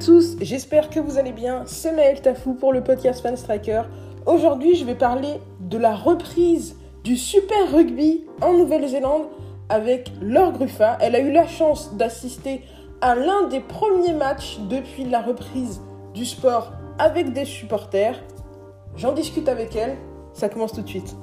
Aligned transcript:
Tous, 0.00 0.36
j'espère 0.40 0.88
que 0.88 0.98
vous 0.98 1.18
allez 1.18 1.32
bien. 1.32 1.64
C'est 1.66 1.92
Maël 1.92 2.22
Tafou 2.22 2.54
pour 2.54 2.72
le 2.72 2.82
podcast 2.82 3.20
Fan 3.20 3.36
Striker. 3.36 3.82
Aujourd'hui, 4.24 4.74
je 4.74 4.86
vais 4.86 4.94
parler 4.94 5.34
de 5.60 5.76
la 5.76 5.94
reprise 5.94 6.76
du 7.04 7.18
Super 7.18 7.70
Rugby 7.70 8.24
en 8.40 8.54
Nouvelle-Zélande 8.54 9.24
avec 9.68 10.10
Laure 10.22 10.52
Gruffa. 10.52 10.96
Elle 11.02 11.14
a 11.14 11.20
eu 11.20 11.30
la 11.30 11.46
chance 11.46 11.94
d'assister 11.96 12.62
à 13.02 13.14
l'un 13.14 13.48
des 13.48 13.60
premiers 13.60 14.14
matchs 14.14 14.58
depuis 14.70 15.04
la 15.04 15.20
reprise 15.20 15.82
du 16.14 16.24
sport 16.24 16.72
avec 16.98 17.34
des 17.34 17.44
supporters. 17.44 18.18
J'en 18.96 19.12
discute 19.12 19.50
avec 19.50 19.76
elle. 19.76 19.98
Ça 20.32 20.48
commence 20.48 20.72
tout 20.72 20.82
de 20.82 20.88
suite. 20.88 21.14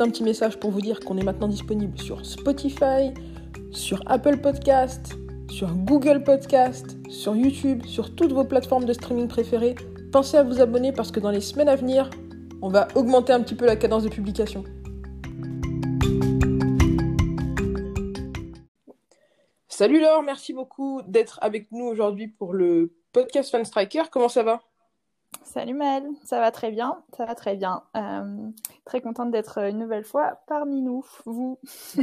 Un 0.00 0.08
petit 0.08 0.22
message 0.22 0.58
pour 0.58 0.70
vous 0.70 0.80
dire 0.80 0.98
qu'on 1.00 1.18
est 1.18 1.22
maintenant 1.22 1.46
disponible 1.46 1.98
sur 1.98 2.24
Spotify, 2.24 3.12
sur 3.70 4.02
Apple 4.06 4.38
Podcast, 4.38 5.12
sur 5.50 5.74
Google 5.74 6.24
Podcast, 6.24 6.96
sur 7.10 7.36
YouTube, 7.36 7.84
sur 7.84 8.14
toutes 8.14 8.32
vos 8.32 8.44
plateformes 8.44 8.86
de 8.86 8.94
streaming 8.94 9.28
préférées. 9.28 9.74
Pensez 10.10 10.38
à 10.38 10.42
vous 10.42 10.62
abonner 10.62 10.94
parce 10.94 11.12
que 11.12 11.20
dans 11.20 11.30
les 11.30 11.42
semaines 11.42 11.68
à 11.68 11.76
venir, 11.76 12.08
on 12.62 12.70
va 12.70 12.88
augmenter 12.94 13.34
un 13.34 13.42
petit 13.42 13.54
peu 13.54 13.66
la 13.66 13.76
cadence 13.76 14.02
de 14.02 14.08
publication. 14.08 14.64
Salut 19.68 20.00
Laure, 20.00 20.22
merci 20.22 20.54
beaucoup 20.54 21.02
d'être 21.06 21.38
avec 21.42 21.70
nous 21.72 21.84
aujourd'hui 21.84 22.28
pour 22.28 22.54
le 22.54 22.94
podcast 23.12 23.50
Fan 23.50 23.66
Striker. 23.66 24.04
Comment 24.10 24.30
ça 24.30 24.42
va? 24.44 24.62
Salut 25.44 25.74
Mel, 25.74 26.04
ça 26.24 26.38
va 26.38 26.50
très 26.52 26.70
bien, 26.70 27.02
ça 27.16 27.26
va 27.26 27.34
très 27.34 27.56
bien. 27.56 27.82
Euh, 27.96 28.50
très 28.84 29.00
contente 29.00 29.30
d'être 29.30 29.58
une 29.58 29.78
nouvelle 29.78 30.04
fois 30.04 30.40
parmi 30.46 30.80
nous, 30.80 31.04
vous. 31.24 31.58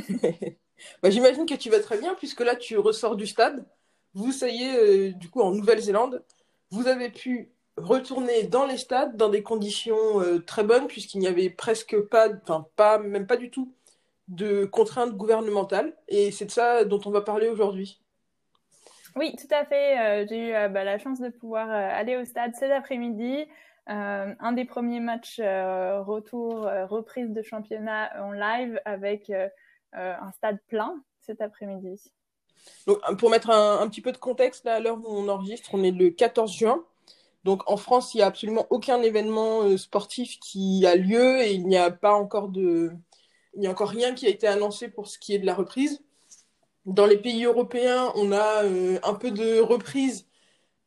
bah, 1.01 1.09
J'imagine 1.09 1.45
que 1.45 1.53
tu 1.55 1.69
vas 1.69 1.79
très 1.79 1.97
bien 1.97 2.13
puisque 2.15 2.41
là 2.41 2.55
tu 2.55 2.77
ressors 2.77 3.15
du 3.15 3.25
stade. 3.25 3.65
Vous, 4.13 4.31
ça 4.31 4.49
y 4.49 4.63
est, 4.63 4.77
euh, 4.77 5.11
du 5.13 5.29
coup 5.29 5.41
en 5.41 5.51
Nouvelle-Zélande, 5.51 6.23
vous 6.71 6.87
avez 6.87 7.09
pu 7.09 7.51
retourner 7.77 8.43
dans 8.43 8.65
les 8.65 8.77
stades 8.77 9.15
dans 9.15 9.29
des 9.29 9.43
conditions 9.43 10.21
euh, 10.21 10.39
très 10.39 10.63
bonnes 10.63 10.87
puisqu'il 10.87 11.19
n'y 11.19 11.27
avait 11.27 11.49
presque 11.49 11.97
pas, 12.09 12.29
enfin 12.43 12.67
pas, 12.75 12.99
même 12.99 13.27
pas 13.27 13.37
du 13.37 13.49
tout 13.51 13.73
de 14.27 14.65
contraintes 14.65 15.15
gouvernementales. 15.15 15.95
Et 16.07 16.31
c'est 16.31 16.45
de 16.45 16.51
ça 16.51 16.83
dont 16.85 17.01
on 17.05 17.11
va 17.11 17.21
parler 17.21 17.47
aujourd'hui. 17.49 18.01
Oui, 19.17 19.35
tout 19.35 19.47
à 19.49 19.65
fait. 19.65 19.97
Euh, 19.97 20.25
j'ai 20.29 20.49
eu 20.49 20.53
euh, 20.53 20.69
bah, 20.69 20.83
la 20.83 20.99
chance 20.99 21.19
de 21.19 21.29
pouvoir 21.29 21.69
euh, 21.69 21.89
aller 21.91 22.15
au 22.17 22.23
stade 22.23 22.53
cet 22.55 22.71
après-midi. 22.71 23.45
un 23.87 24.51
des 24.51 24.65
premiers 24.65 24.99
matchs 24.99 25.39
retour, 25.39 26.69
reprise 26.89 27.31
de 27.31 27.41
championnat 27.41 28.11
en 28.21 28.31
live 28.31 28.81
avec 28.83 29.31
un 29.93 30.31
stade 30.33 30.59
plein 30.67 31.01
cet 31.21 31.41
après-midi. 31.41 32.11
Pour 33.17 33.29
mettre 33.29 33.49
un, 33.49 33.87
petit 33.87 34.01
peu 34.01 34.11
de 34.11 34.17
contexte, 34.17 34.65
là, 34.65 34.75
à 34.75 34.79
l'heure 34.81 34.97
où 34.97 35.07
on 35.07 35.29
enregistre, 35.29 35.69
on 35.73 35.83
est 35.83 35.91
le 35.91 36.09
14 36.09 36.51
juin. 36.53 36.83
Donc 37.45 37.63
en 37.71 37.77
France, 37.77 38.13
il 38.13 38.17
n'y 38.17 38.23
a 38.23 38.27
absolument 38.27 38.67
aucun 38.71 39.01
événement 39.01 39.77
sportif 39.77 40.37
qui 40.41 40.85
a 40.85 40.95
lieu 40.97 41.41
et 41.41 41.53
il 41.53 41.65
n'y 41.65 41.77
a 41.77 41.89
pas 41.89 42.13
encore 42.13 42.49
de, 42.49 42.91
il 43.53 43.61
n'y 43.61 43.67
a 43.67 43.71
encore 43.71 43.89
rien 43.89 44.13
qui 44.13 44.27
a 44.27 44.29
été 44.29 44.47
annoncé 44.47 44.89
pour 44.89 45.07
ce 45.07 45.17
qui 45.17 45.33
est 45.33 45.39
de 45.39 45.45
la 45.45 45.55
reprise. 45.55 46.03
Dans 46.87 47.05
les 47.05 47.17
pays 47.17 47.43
européens, 47.43 48.13
on 48.15 48.31
a 48.31 48.63
euh, 48.63 48.97
un 49.03 49.13
peu 49.13 49.31
de 49.31 49.59
reprise 49.59 50.25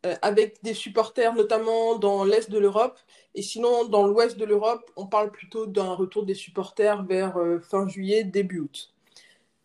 euh, 0.07 0.17
avec 0.23 0.63
des 0.63 0.75
supporters, 0.75 1.35
notamment 1.35 1.99
dans 1.99 2.25
l'est 2.25 2.51
de 2.51 2.59
l'Europe. 2.59 2.99
Et 3.35 3.43
sinon, 3.43 3.85
dans 3.85 4.07
l'ouest 4.07 4.39
de 4.39 4.47
l'Europe, 4.47 4.91
on 4.97 5.07
parle 5.07 5.31
plutôt 5.31 5.67
d'un 5.67 5.93
retour 5.95 6.25
des 6.25 6.35
supporters 6.35 7.05
vers 7.05 7.37
euh, 7.39 7.61
fin 7.61 7.87
juillet, 7.87 8.25
début 8.25 8.61
août. 8.61 8.95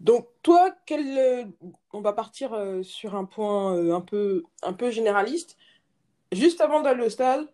Donc, 0.01 0.27
toi, 0.43 0.75
on 1.93 2.01
va 2.01 2.13
partir 2.13 2.51
sur 2.83 3.15
un 3.15 3.25
point 3.25 3.95
un, 3.95 4.01
peu, 4.01 4.43
un 4.61 4.73
peu 4.73 4.91
généraliste. 4.91 5.57
Juste 6.33 6.59
avant 6.59 6.81
d'aller 6.81 7.05
au 7.05 7.09
stade, 7.09 7.47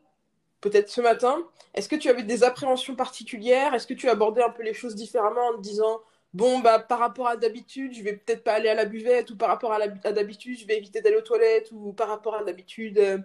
peut-être 0.60 0.90
ce 0.90 1.02
matin, 1.02 1.38
est-ce 1.76 1.88
que 1.88 1.96
tu 1.96 2.10
avais 2.10 2.24
des 2.24 2.44
appréhensions 2.44 2.96
particulières? 2.96 3.76
Est-ce 3.76 3.86
que 3.88 3.94
tu 3.94 4.10
abordais 4.10 4.44
un 4.44 4.50
peu 4.50 4.64
les 4.64 4.74
choses 4.74 4.96
différemment 4.96 5.50
en 5.50 5.58
te 5.58 5.62
disant 5.62 6.02
bon, 6.34 6.60
bah, 6.60 6.80
par 6.80 7.00
rapport 7.00 7.28
à 7.28 7.38
d'habitude, 7.38 7.94
je 7.94 8.04
vais 8.04 8.14
peut-être 8.14 8.44
pas 8.44 8.54
aller 8.54 8.70
à 8.70 8.74
la 8.74 8.86
buvette, 8.86 9.32
ou 9.32 9.38
par 9.38 9.50
rapport 9.50 9.74
à, 9.74 9.88
d'habitude, 9.88 10.58
je 10.58 10.68
vais 10.68 10.78
éviter 10.78 11.02
d'aller 11.02 11.18
aux 11.18 11.22
toilettes, 11.22 11.72
ou 11.72 11.94
par 11.94 12.08
rapport 12.08 12.36
à 12.36 12.44
d'habitude, 12.44 12.98
euh, 12.98 13.18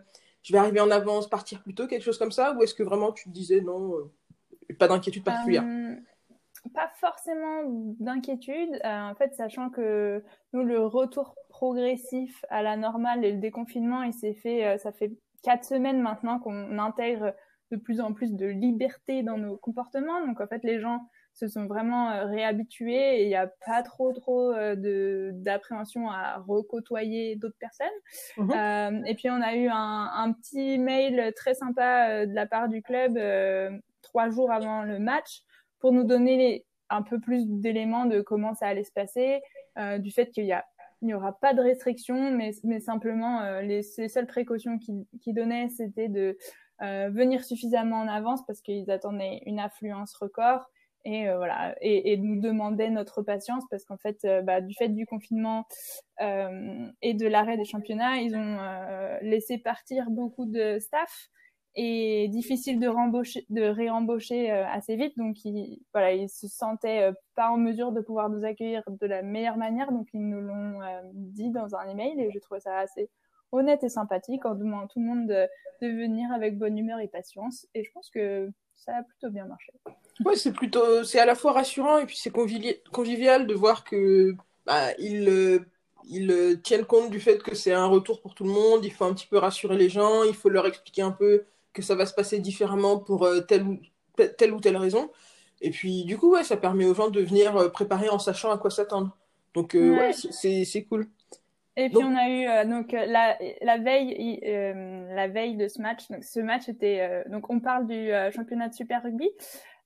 je 0.42 0.52
vais 0.52 0.58
arriver 0.58 0.80
en 0.80 0.90
avance, 0.90 1.28
partir 1.28 1.62
plus 1.62 1.74
tôt, 1.74 1.86
quelque 1.86 2.02
chose 2.02 2.18
comme 2.18 2.32
ça 2.32 2.54
Ou 2.54 2.62
est-ce 2.62 2.74
que 2.74 2.82
vraiment 2.82 3.12
tu 3.12 3.24
te 3.24 3.30
disais 3.30 3.60
non, 3.60 3.94
euh, 3.94 4.74
pas 4.78 4.88
d'inquiétude 4.88 5.24
particulière? 5.24 5.64
Euh, 5.66 5.96
Pas 6.74 6.90
forcément 7.00 7.62
d'inquiétude, 8.00 8.80
en 8.84 9.14
fait, 9.14 9.34
sachant 9.34 9.70
que 9.70 10.22
nous, 10.52 10.62
le 10.62 10.80
retour 10.80 11.34
progressif 11.48 12.44
à 12.50 12.62
la 12.62 12.76
normale 12.76 13.24
et 13.24 13.32
le 13.32 13.38
déconfinement, 13.38 14.02
il 14.02 14.12
s'est 14.12 14.34
fait, 14.34 14.76
ça 14.78 14.92
fait 14.92 15.12
quatre 15.42 15.64
semaines 15.64 16.00
maintenant 16.00 16.38
qu'on 16.38 16.78
intègre 16.78 17.34
de 17.70 17.76
plus 17.76 18.00
en 18.00 18.12
plus 18.12 18.32
de 18.32 18.46
liberté 18.46 19.22
dans 19.22 19.38
nos 19.38 19.56
comportements. 19.56 20.24
Donc 20.26 20.40
en 20.40 20.46
fait, 20.46 20.62
les 20.64 20.80
gens 20.80 21.08
se 21.36 21.48
sont 21.48 21.66
vraiment 21.66 22.10
euh, 22.10 22.24
réhabitués 22.24 23.20
et 23.20 23.22
il 23.24 23.28
n'y 23.28 23.36
a 23.36 23.46
pas 23.66 23.82
trop 23.82 24.12
trop 24.12 24.52
euh, 24.52 24.74
de 24.74 25.30
d'appréhension 25.34 26.10
à 26.10 26.38
recôtoyer 26.38 27.36
d'autres 27.36 27.58
personnes. 27.58 27.86
Mhm. 28.38 28.50
Euh, 28.50 29.04
et 29.04 29.14
puis 29.14 29.28
on 29.30 29.42
a 29.42 29.54
eu 29.54 29.68
un, 29.68 30.10
un, 30.14 30.32
petit 30.32 30.78
mail 30.78 31.32
très 31.36 31.54
sympa 31.54 32.26
de 32.26 32.34
la 32.34 32.46
part 32.46 32.68
du 32.68 32.82
club 32.82 33.18
trois 34.02 34.30
jours 34.30 34.50
avant 34.50 34.82
le 34.82 34.98
match 34.98 35.42
pour 35.78 35.92
nous 35.92 36.04
donner 36.04 36.36
les, 36.36 36.66
un 36.88 37.02
peu 37.02 37.20
plus 37.20 37.46
d'éléments 37.46 38.06
de 38.06 38.22
comment 38.22 38.54
ça 38.54 38.68
allait 38.68 38.84
se 38.84 38.92
passer, 38.92 39.42
du 39.98 40.10
fait 40.10 40.30
qu'il 40.30 40.46
y 40.46 40.52
a 40.52 40.64
il 41.02 41.08
n'y 41.08 41.14
aura 41.14 41.38
pas 41.38 41.52
de 41.52 41.60
restrictions, 41.60 42.30
mais, 42.30 42.52
mais 42.64 42.80
simplement 42.80 43.60
les, 43.60 43.82
les, 43.98 44.08
seules 44.08 44.26
précautions 44.26 44.78
qu'ils 44.78 45.04
qui 45.20 45.34
donnaient, 45.34 45.68
c'était 45.68 46.08
de 46.08 46.38
venir 46.80 47.44
suffisamment 47.44 48.00
en 48.00 48.08
avance 48.08 48.44
parce 48.46 48.62
qu'ils 48.62 48.90
attendaient 48.90 49.42
une 49.44 49.60
affluence 49.60 50.14
record 50.14 50.70
et 51.06 51.28
euh, 51.28 51.36
voilà. 51.36 51.74
Et, 51.80 52.16
nous 52.16 52.40
demandait 52.40 52.90
notre 52.90 53.22
patience 53.22 53.62
parce 53.70 53.84
qu'en 53.84 53.96
fait 53.96 54.24
euh, 54.24 54.42
bah, 54.42 54.60
du 54.60 54.74
fait 54.74 54.88
du 54.88 55.06
confinement 55.06 55.64
euh, 56.20 56.86
et 57.00 57.14
de 57.14 57.26
l'arrêt 57.28 57.56
des 57.56 57.64
championnats 57.64 58.16
ils 58.16 58.34
ont 58.34 58.58
laissé 59.22 59.58
partir 59.58 60.10
beaucoup 60.10 60.46
de 60.46 60.78
staff 60.80 61.28
et 61.76 62.26
difficile 62.28 62.80
de, 62.80 62.88
de 62.88 63.62
réembaucher 63.62 64.50
assez 64.50 64.96
vite. 64.96 65.16
Donc 65.16 65.36
ils, 65.44 65.78
voilà 65.94 66.12
ils 66.12 66.28
se 66.28 66.48
sentaient 66.48 67.12
pas 67.36 67.50
en 67.50 67.56
mesure 67.56 67.92
de 67.92 68.00
pouvoir 68.00 68.28
nous 68.28 68.44
accueillir 68.44 68.82
de 68.88 69.06
la 69.06 69.22
meilleure 69.22 69.58
manière. 69.58 69.92
Donc 69.92 70.08
ils 70.12 70.28
nous 70.28 70.40
l'ont 70.40 70.80
dit 71.12 71.50
dans 71.50 71.76
un 71.76 71.88
email 71.88 72.20
et 72.20 72.30
je 72.32 72.38
trouve 72.40 72.58
ça 72.58 72.78
assez 72.78 73.10
honnête 73.52 73.84
et 73.84 73.88
sympathique 73.88 74.44
en 74.44 74.56
demandant 74.56 74.88
tout 74.88 74.98
le 74.98 75.06
monde 75.06 75.28
de, 75.28 75.46
de 75.82 75.88
venir 75.88 76.32
avec 76.32 76.58
bonne 76.58 76.76
humeur 76.76 76.98
et 76.98 77.08
patience. 77.08 77.66
Et 77.74 77.84
je 77.84 77.92
pense 77.92 78.10
que 78.10 78.50
ça 78.76 78.96
a 78.96 79.02
plutôt 79.02 79.30
bien 79.30 79.46
marché. 79.46 79.72
Ouais, 80.24 80.36
c'est 80.36 80.52
plutôt, 80.52 81.04
c'est 81.04 81.18
à 81.18 81.26
la 81.26 81.34
fois 81.34 81.52
rassurant 81.52 81.98
et 81.98 82.06
puis 82.06 82.16
c'est 82.16 82.30
convivial 82.30 83.46
de 83.46 83.54
voir 83.54 83.84
que 83.84 84.34
bah, 84.64 84.92
ils, 84.98 85.28
euh, 85.28 85.58
ils 86.08 86.30
euh, 86.30 86.56
tiennent 86.56 86.84
compte 86.86 87.10
du 87.10 87.20
fait 87.20 87.42
que 87.42 87.54
c'est 87.54 87.72
un 87.72 87.86
retour 87.86 88.20
pour 88.20 88.34
tout 88.34 88.44
le 88.44 88.50
monde. 88.50 88.84
Il 88.84 88.92
faut 88.92 89.04
un 89.04 89.14
petit 89.14 89.26
peu 89.26 89.38
rassurer 89.38 89.76
les 89.76 89.88
gens. 89.88 90.22
Il 90.24 90.34
faut 90.34 90.48
leur 90.48 90.66
expliquer 90.66 91.02
un 91.02 91.10
peu 91.10 91.44
que 91.72 91.82
ça 91.82 91.94
va 91.94 92.06
se 92.06 92.14
passer 92.14 92.38
différemment 92.38 92.98
pour 92.98 93.24
euh, 93.24 93.40
telle 93.40 93.62
ou 93.64 93.78
telle 94.38 94.52
ou 94.52 94.60
telle 94.60 94.76
raison. 94.76 95.10
Et 95.60 95.70
puis 95.70 96.04
du 96.04 96.16
coup, 96.16 96.32
ouais, 96.32 96.44
ça 96.44 96.56
permet 96.56 96.86
aux 96.86 96.94
gens 96.94 97.10
de 97.10 97.20
venir 97.20 97.70
préparer 97.72 98.08
en 98.08 98.18
sachant 98.18 98.50
à 98.50 98.58
quoi 98.58 98.70
s'attendre. 98.70 99.16
Donc 99.54 99.74
ouais, 99.74 100.12
c'est 100.12 100.84
cool. 100.84 101.08
Et 101.78 101.90
puis 101.90 101.98
on 102.02 102.16
a 102.16 102.28
eu 102.30 102.68
donc 102.68 102.92
la, 102.92 103.36
la 103.60 103.78
veille 103.78 104.40
la 105.14 105.28
veille 105.28 105.56
de 105.56 105.68
ce 105.68 105.82
match. 105.82 106.08
Donc 106.10 106.24
ce 106.24 106.40
match 106.40 106.68
était 106.68 107.24
donc 107.28 107.50
on 107.50 107.60
parle 107.60 107.86
du 107.86 108.10
championnat 108.34 108.68
de 108.68 108.74
Super 108.74 109.02
Rugby. 109.02 109.28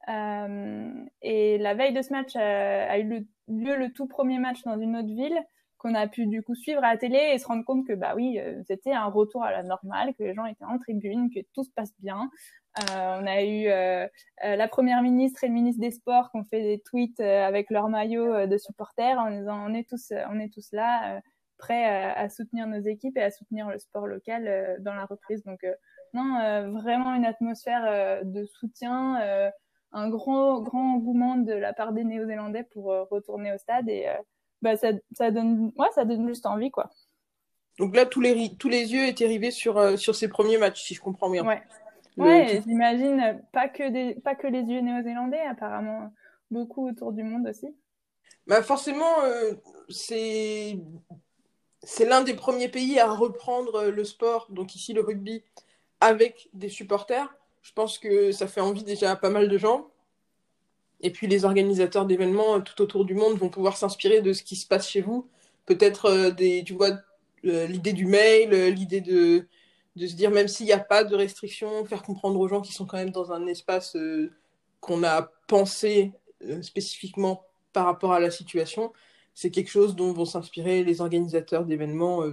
Euh, 0.09 0.93
et 1.23 1.59
la 1.59 1.75
veille 1.75 1.93
de 1.93 2.03
ce 2.03 2.13
match 2.13 2.35
a, 2.37 2.99
eu 2.99 3.27
lieu 3.49 3.77
le 3.77 3.93
tout 3.93 4.07
premier 4.07 4.39
match 4.39 4.63
dans 4.63 4.79
une 4.79 4.97
autre 4.97 5.09
ville. 5.09 5.39
qu'on 5.79 5.95
a 5.95 6.07
pu 6.09 6.27
du 6.27 6.43
coup 6.43 6.55
suivre 6.55 6.85
à 6.85 6.93
la 6.93 6.99
télé 6.99 7.31
et 7.33 7.39
se 7.39 7.47
rendre 7.47 7.65
compte 7.65 7.87
que 7.87 7.95
bah 7.95 8.13
oui, 8.15 8.39
c'était 8.67 8.93
un 8.93 9.07
retour 9.07 9.43
à 9.43 9.51
la 9.51 9.63
normale, 9.63 10.15
que 10.15 10.23
les 10.23 10.35
gens 10.35 10.45
étaient 10.45 10.65
en 10.65 10.79
tribune, 10.79 11.31
que 11.35 11.41
tout 11.55 11.65
se 11.65 11.71
passe 11.71 11.95
bien. 12.01 12.31
on 12.77 13.27
a 13.27 13.43
eu 13.43 13.67
la 14.43 14.69
première 14.69 15.03
ministre 15.03 15.43
et 15.45 15.49
le 15.49 15.55
ministre 15.55 15.81
des 15.81 15.91
Sports 15.91 16.31
qui 16.31 16.39
ont 16.39 16.45
fait 16.45 16.61
des 16.61 16.81
tweets 16.81 17.21
avec 17.21 17.71
leur 17.71 17.89
maillot 17.89 18.47
de 18.47 18.59
supporters 18.59 19.19
en 19.19 19.31
disant 19.31 19.65
on 19.67 19.73
est 19.73 19.89
tous, 19.89 20.13
on 20.31 20.39
est 20.39 20.53
tous 20.53 20.71
là, 20.73 21.23
prêts 21.61 21.85
à, 21.85 22.29
soutenir 22.29 22.67
nos 22.67 22.81
équipes 22.81 23.17
et 23.17 23.23
à 23.23 23.31
soutenir 23.31 23.69
le 23.69 23.79
sport 23.79 24.07
local 24.07 24.79
dans 24.81 24.95
la 24.95 25.05
reprise. 25.05 25.45
Donc 25.45 25.65
non, 26.15 26.71
vraiment 26.73 27.15
une 27.15 27.27
atmosphère 27.27 28.25
de 28.25 28.45
soutien 28.47 29.53
un 29.93 30.09
grand, 30.09 30.61
grand 30.61 30.95
engouement 30.95 31.37
de 31.37 31.53
la 31.53 31.73
part 31.73 31.93
des 31.93 32.05
Néo-Zélandais 32.05 32.65
pour 32.65 32.93
euh, 32.93 33.05
retourner 33.11 33.53
au 33.53 33.59
stade 33.59 33.89
et 33.89 34.07
euh, 34.09 34.15
bah, 34.63 34.77
ça, 34.77 34.91
ça, 35.13 35.31
donne, 35.31 35.73
ouais, 35.77 35.89
ça 35.95 36.05
donne 36.05 36.27
juste 36.29 36.47
envie, 36.47 36.71
quoi. 36.71 36.91
Donc 37.79 37.97
là, 37.97 38.05
tous 38.07 38.21
les, 38.21 38.55
tous 38.57 38.69
les 38.69 38.93
yeux 38.93 39.07
étaient 39.07 39.27
rivés 39.27 39.51
sur, 39.51 39.79
euh, 39.79 39.97
sur 39.97 40.15
ces 40.15 40.29
premiers 40.29 40.59
matchs, 40.59 40.83
si 40.83 40.95
je 40.95 41.01
comprends 41.01 41.31
bien. 41.31 41.47
Ouais, 41.47 41.63
ouais 42.19 42.63
j'imagine 42.67 43.41
pas, 43.53 43.69
que 43.69 43.89
des, 43.89 44.15
pas 44.17 44.35
que 44.35 44.47
les 44.47 44.63
yeux 44.63 44.81
néo-zélandais, 44.81 45.41
apparemment 45.41 46.13
beaucoup 46.51 46.89
autour 46.89 47.13
du 47.13 47.23
monde 47.23 47.47
aussi. 47.49 47.75
Bah 48.47 48.63
forcément, 48.63 49.15
c'est 49.89 50.77
c'est 51.83 52.05
l'un 52.05 52.23
des 52.23 52.35
premiers 52.35 52.69
pays 52.69 52.99
à 52.99 53.13
reprendre 53.13 53.85
le 53.85 54.05
sport, 54.05 54.47
donc 54.51 54.75
ici 54.75 54.93
le 54.93 55.01
rugby, 55.01 55.43
avec 56.01 56.49
des 56.53 56.69
supporters. 56.69 57.35
Je 57.63 57.73
pense 57.73 57.99
que 57.99 58.33
ça 58.33 58.47
fait 58.47 58.61
envie 58.61 58.85
déjà 58.85 59.13
à 59.13 59.17
pas 59.17 59.31
mal 59.31 59.49
de 59.49 59.59
gens. 59.59 59.91
Et 61.03 61.11
puis 61.11 61.27
les 61.27 61.45
organisateurs 61.45 62.07
d'événements 62.07 62.57
euh, 62.57 62.61
tout 62.61 62.81
autour 62.83 63.05
du 63.05 63.15
monde 63.15 63.39
vont 63.39 63.49
pouvoir 63.49 63.77
s'inspirer 63.77 64.21
de 64.21 64.33
ce 64.33 64.43
qui 64.43 64.57
se 64.57 64.67
passe 64.67 64.89
chez 64.89 65.01
vous. 65.01 65.29
Peut-être 65.67 66.07
euh, 66.07 66.31
des, 66.31 66.63
tu 66.65 66.75
vois, 66.75 66.91
euh, 67.45 67.67
l'idée 67.67 67.93
du 67.93 68.07
mail, 68.07 68.51
l'idée 68.75 69.01
de, 69.01 69.47
de 69.97 70.07
se 70.07 70.15
dire 70.15 70.31
même 70.31 70.49
s'il 70.49 70.67
n'y 70.67 70.73
a 70.73 70.79
pas 70.79 71.05
de 71.05 71.15
restrictions, 71.15 71.85
faire 71.87 72.03
comprendre 72.03 72.39
aux 72.39 72.49
gens 72.49 72.61
qui 72.61 72.73
sont 72.73 72.87
quand 72.87 72.99
même 72.99 73.11
dans 73.11 73.33
un 73.33 73.47
espace 73.47 73.97
qu'on 74.81 75.05
a 75.05 75.31
pensé 75.47 76.13
spécifiquement 76.63 77.45
par 77.73 77.87
rapport 77.87 78.13
à 78.13 78.21
la 78.21 78.31
situation. 78.31 78.93
C'est 79.41 79.51
quelque 79.51 79.71
chose 79.71 79.97
dont 79.97 80.13
vont 80.13 80.27
s'inspirer 80.27 80.85
les 80.85 81.01
organisateurs 81.01 81.65
d'événements 81.65 82.25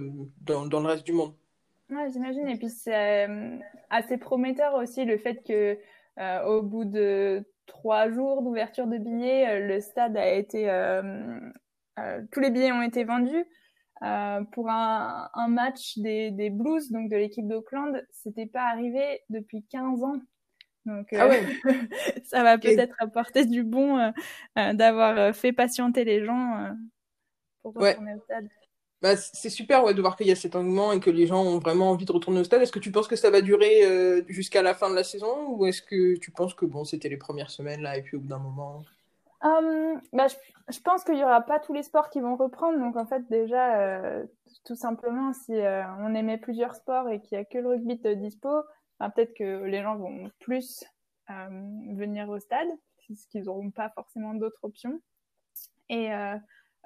dans, 0.42 0.66
dans 0.66 0.80
le 0.80 0.88
reste 0.88 1.06
du 1.06 1.14
monde. 1.14 1.32
Ouais, 1.88 2.10
j'imagine. 2.12 2.46
Et 2.48 2.58
puis 2.58 2.68
c'est 2.68 3.26
euh, 3.26 3.56
assez 3.88 4.18
prometteur 4.18 4.74
aussi 4.74 5.06
le 5.06 5.16
fait 5.16 5.42
que 5.42 5.78
euh, 6.18 6.44
au 6.44 6.60
bout 6.60 6.84
de 6.84 7.42
trois 7.64 8.10
jours 8.10 8.42
d'ouverture 8.42 8.86
de 8.86 8.98
billets, 8.98 9.48
euh, 9.48 9.66
le 9.66 9.80
stade 9.80 10.18
a 10.18 10.30
été, 10.30 10.66
tous 12.30 12.40
les 12.40 12.50
billets 12.50 12.72
ont 12.72 12.82
été 12.82 13.04
vendus. 13.04 13.46
pour 14.52 14.68
un, 14.68 15.30
un 15.32 15.48
match 15.48 15.96
des, 15.96 16.30
des, 16.30 16.50
Blues, 16.50 16.92
donc 16.92 17.08
de 17.08 17.16
l'équipe 17.16 17.48
d'Auckland, 17.48 18.04
c'était 18.10 18.44
pas 18.44 18.64
arrivé 18.64 19.22
depuis 19.30 19.64
15 19.70 20.02
ans. 20.02 20.20
Donc, 20.84 21.06
ah 21.14 21.26
ouais. 21.26 21.42
ça 22.24 22.42
va 22.42 22.58
peut-être 22.58 22.96
apporter 22.98 23.46
du 23.46 23.62
bon 23.62 24.12
d'avoir 24.54 25.34
fait 25.34 25.54
patienter 25.54 26.04
les 26.04 26.22
gens 26.22 26.70
pour 27.62 27.74
retourner 27.74 28.14
au 28.14 28.20
stade. 28.20 28.48
Bah, 29.00 29.16
c'est 29.16 29.50
super 29.50 29.84
ouais, 29.84 29.94
de 29.94 30.00
voir 30.00 30.16
qu'il 30.16 30.26
y 30.26 30.32
a 30.32 30.36
cet 30.36 30.56
engouement 30.56 30.90
et 30.90 30.98
que 30.98 31.10
les 31.10 31.28
gens 31.28 31.44
ont 31.44 31.58
vraiment 31.58 31.90
envie 31.90 32.04
de 32.04 32.10
retourner 32.10 32.40
au 32.40 32.44
stade. 32.44 32.62
Est-ce 32.62 32.72
que 32.72 32.80
tu 32.80 32.90
penses 32.90 33.06
que 33.06 33.14
ça 33.14 33.30
va 33.30 33.40
durer 33.42 33.84
euh, 33.84 34.22
jusqu'à 34.26 34.60
la 34.60 34.74
fin 34.74 34.90
de 34.90 34.96
la 34.96 35.04
saison 35.04 35.50
ou 35.50 35.66
est-ce 35.66 35.82
que 35.82 36.16
tu 36.16 36.32
penses 36.32 36.54
que 36.54 36.66
bon, 36.66 36.84
c'était 36.84 37.08
les 37.08 37.16
premières 37.16 37.50
semaines 37.50 37.80
là 37.80 37.96
et 37.96 38.02
puis 38.02 38.16
au 38.16 38.20
bout 38.20 38.26
d'un 38.26 38.38
moment? 38.38 38.82
Hum, 39.42 40.00
bah, 40.12 40.26
je, 40.26 40.80
pense 40.80 41.04
qu'il 41.04 41.14
n'y 41.14 41.22
aura 41.22 41.42
pas 41.42 41.60
tous 41.60 41.72
les 41.72 41.84
sports 41.84 42.10
qui 42.10 42.18
vont 42.18 42.34
reprendre. 42.34 42.76
Donc 42.80 42.96
en 42.96 43.06
fait 43.06 43.22
déjà, 43.30 43.78
euh, 43.78 44.26
tout 44.64 44.74
simplement, 44.74 45.32
si 45.32 45.54
euh, 45.54 45.84
on 46.00 46.12
aimait 46.16 46.38
plusieurs 46.38 46.74
sports 46.74 47.08
et 47.08 47.20
qu'il 47.20 47.38
n'y 47.38 47.42
a 47.42 47.44
que 47.44 47.58
le 47.58 47.68
rugby 47.68 47.98
de 47.98 48.14
dispo, 48.14 48.48
bah, 48.98 49.10
peut-être 49.10 49.34
que 49.34 49.62
les 49.62 49.80
gens 49.80 49.96
vont 49.96 50.28
plus 50.40 50.84
venir 51.28 52.28
au 52.30 52.38
stade 52.38 52.68
puisqu'ils 52.96 53.44
n'auront 53.44 53.70
pas 53.70 53.90
forcément 53.90 54.34
d'autres 54.34 54.58
options. 54.62 55.00
Et 55.88 56.10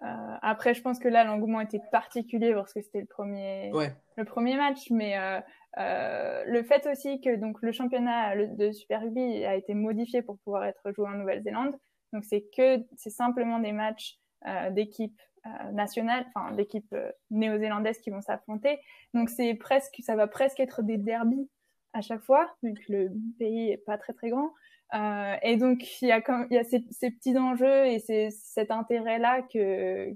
euh, 0.05 0.37
après, 0.43 0.75
je 0.75 0.83
pense 0.83 0.99
que 0.99 1.09
là, 1.09 1.25
l'engouement 1.25 1.61
était 1.61 1.81
particulier 1.93 2.53
parce 2.55 2.73
que 2.73 2.81
c'était 2.81 3.01
le 3.01 3.07
premier, 3.07 3.71
le 4.17 4.25
premier 4.25 4.57
match, 4.57 4.91
mais 4.91 5.17
euh, 5.17 5.41
euh, 5.79 6.45
le 6.47 6.63
fait 6.65 6.87
aussi 6.87 7.21
que 7.21 7.37
donc 7.37 7.63
le 7.63 7.73
championnat 7.73 8.37
de 8.37 8.73
Super 8.73 9.03
Rugby 9.03 9.45
a 9.45 9.55
été 9.55 9.75
modifié 9.75 10.23
pour 10.23 10.39
pouvoir 10.39 10.65
être 10.65 10.93
joué 10.93 11.07
en 11.07 11.13
Nouvelle-Zélande. 11.13 11.77
Donc 12.13 12.25
c'est 12.25 12.45
que 12.55 12.85
c'est 12.97 13.11
simplement 13.11 13.59
des 13.59 13.73
matchs 13.73 14.19
euh, 14.47 14.71
d'équipes 14.71 15.21
euh, 15.47 15.71
nationales, 15.73 16.27
enfin 16.35 16.53
d'équipes 16.53 16.95
néo-zélandaises 17.31 18.01
qui 18.01 18.11
vont 18.11 18.21
s'affronter. 18.21 18.81
Donc 19.15 19.31
c'est 19.31 19.55
presque, 19.55 19.97
ça 20.01 20.17
va 20.17 20.27
presque 20.27 20.59
être 20.61 20.83
des 20.83 20.99
derbies 20.99 21.49
à 21.95 22.01
chaque 22.01 22.23
fois, 22.23 22.55
vu 22.63 22.75
que 22.75 22.93
le 22.93 23.11
pays 23.39 23.71
est 23.71 23.77
pas 23.77 23.99
très 23.99 24.15
très 24.15 24.31
grand. 24.31 24.51
Euh, 24.95 25.37
et 25.43 25.57
donc, 25.57 26.03
il 26.03 26.09
y 26.09 26.13
a, 26.13 26.21
comme, 26.21 26.47
il 26.51 26.55
y 26.55 26.59
a 26.59 26.65
ces, 26.65 26.85
ces 26.91 27.11
petits 27.11 27.37
enjeux 27.39 27.87
et 27.87 27.99
c'est 27.99 28.29
cet 28.31 28.71
intérêt-là 28.71 29.43
que, 29.43 30.11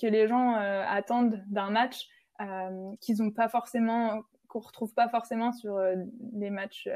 que 0.00 0.06
les 0.06 0.26
gens 0.26 0.56
euh, 0.56 0.84
attendent 0.86 1.42
d'un 1.48 1.70
match 1.70 2.08
euh, 2.40 2.90
qu'ils 3.00 3.18
n'ont 3.18 3.30
pas 3.30 3.48
forcément, 3.48 4.22
qu'on 4.48 4.58
retrouve 4.58 4.92
pas 4.94 5.08
forcément 5.08 5.52
sur 5.52 5.78
les 6.32 6.50
matchs 6.50 6.88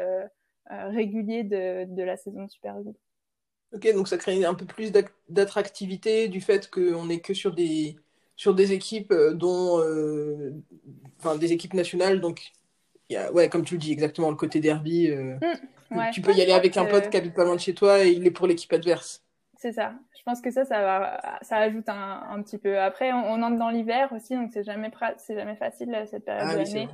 réguliers 0.68 1.44
de, 1.44 1.84
de 1.84 2.02
la 2.02 2.16
saison 2.16 2.44
de 2.44 2.50
Super 2.50 2.74
Rugby. 2.76 2.96
Ok, 3.72 3.92
donc 3.92 4.08
ça 4.08 4.18
crée 4.18 4.44
un 4.44 4.54
peu 4.54 4.64
plus 4.64 4.92
d'attractivité 5.28 6.28
du 6.28 6.40
fait 6.40 6.68
qu'on 6.68 7.06
n'est 7.06 7.20
que 7.20 7.34
sur 7.34 7.54
des, 7.54 7.96
sur 8.34 8.54
des 8.54 8.72
équipes 8.72 9.14
dont, 9.34 9.78
enfin, 11.20 11.36
des 11.36 11.52
équipes 11.52 11.74
nationales, 11.74 12.20
donc 12.20 12.52
y 13.08 13.16
a, 13.16 13.30
ouais, 13.32 13.48
comme 13.48 13.64
tu 13.64 13.74
le 13.74 13.80
dis, 13.80 13.92
exactement 13.92 14.30
le 14.30 14.36
côté 14.36 14.58
derby. 14.60 15.10
Tu 16.12 16.20
peux 16.20 16.32
y 16.32 16.42
aller 16.42 16.52
avec 16.52 16.76
un 16.76 16.84
pote 16.84 17.10
qui 17.10 17.16
habite 17.16 17.34
pas 17.34 17.44
loin 17.44 17.54
de 17.54 17.60
chez 17.60 17.74
toi 17.74 18.04
et 18.04 18.10
il 18.10 18.26
est 18.26 18.30
pour 18.30 18.46
l'équipe 18.46 18.72
adverse. 18.72 19.22
C'est 19.56 19.72
ça. 19.72 19.94
Je 20.16 20.22
pense 20.24 20.40
que 20.40 20.50
ça, 20.50 20.64
ça 20.64 20.80
va, 20.80 21.38
ça 21.42 21.58
ajoute 21.58 21.88
un, 21.88 22.22
un 22.30 22.42
petit 22.42 22.58
peu. 22.58 22.78
Après, 22.78 23.12
on, 23.12 23.42
entre 23.42 23.58
dans 23.58 23.70
l'hiver 23.70 24.12
aussi, 24.12 24.34
donc 24.34 24.50
c'est 24.52 24.64
jamais, 24.64 24.90
c'est 25.18 25.34
jamais 25.34 25.56
facile 25.56 26.04
cette 26.06 26.24
période 26.24 26.48
ah 26.50 26.54
de 26.54 26.58
l'année. 26.58 26.88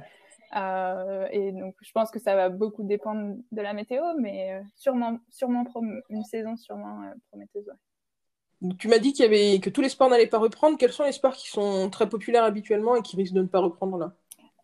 Euh, 0.57 1.27
et 1.31 1.53
donc, 1.53 1.75
je 1.81 1.93
pense 1.93 2.11
que 2.11 2.19
ça 2.19 2.35
va 2.35 2.49
beaucoup 2.49 2.83
dépendre 2.83 3.37
de 3.53 3.63
la 3.63 3.73
météo, 3.73 4.03
mais 4.19 4.55
euh, 4.55 4.63
sûrement, 4.77 5.19
sûrement 5.31 5.65
une 6.09 6.25
saison 6.25 6.57
sûrement 6.57 7.03
euh, 7.03 7.15
prometteuse. 7.31 7.71
Tu 8.79 8.89
m'as 8.89 8.99
dit 8.99 9.13
qu'il 9.13 9.25
y 9.25 9.29
avait 9.29 9.59
que 9.61 9.71
tous 9.71 9.81
les 9.81 9.89
sports 9.89 10.11
n'allaient 10.11 10.27
pas 10.27 10.39
reprendre. 10.39 10.77
Quels 10.77 10.93
sont 10.93 11.05
les 11.05 11.13
sports 11.13 11.35
qui 11.35 11.49
sont 11.49 11.89
très 11.89 12.09
populaires 12.09 12.45
habituellement 12.45 12.97
et 12.97 13.03
qui 13.03 13.17
risquent 13.17 13.35
de 13.35 13.43
ne 13.43 13.47
pas 13.47 13.61
reprendre 13.61 13.97
là? 13.97 14.13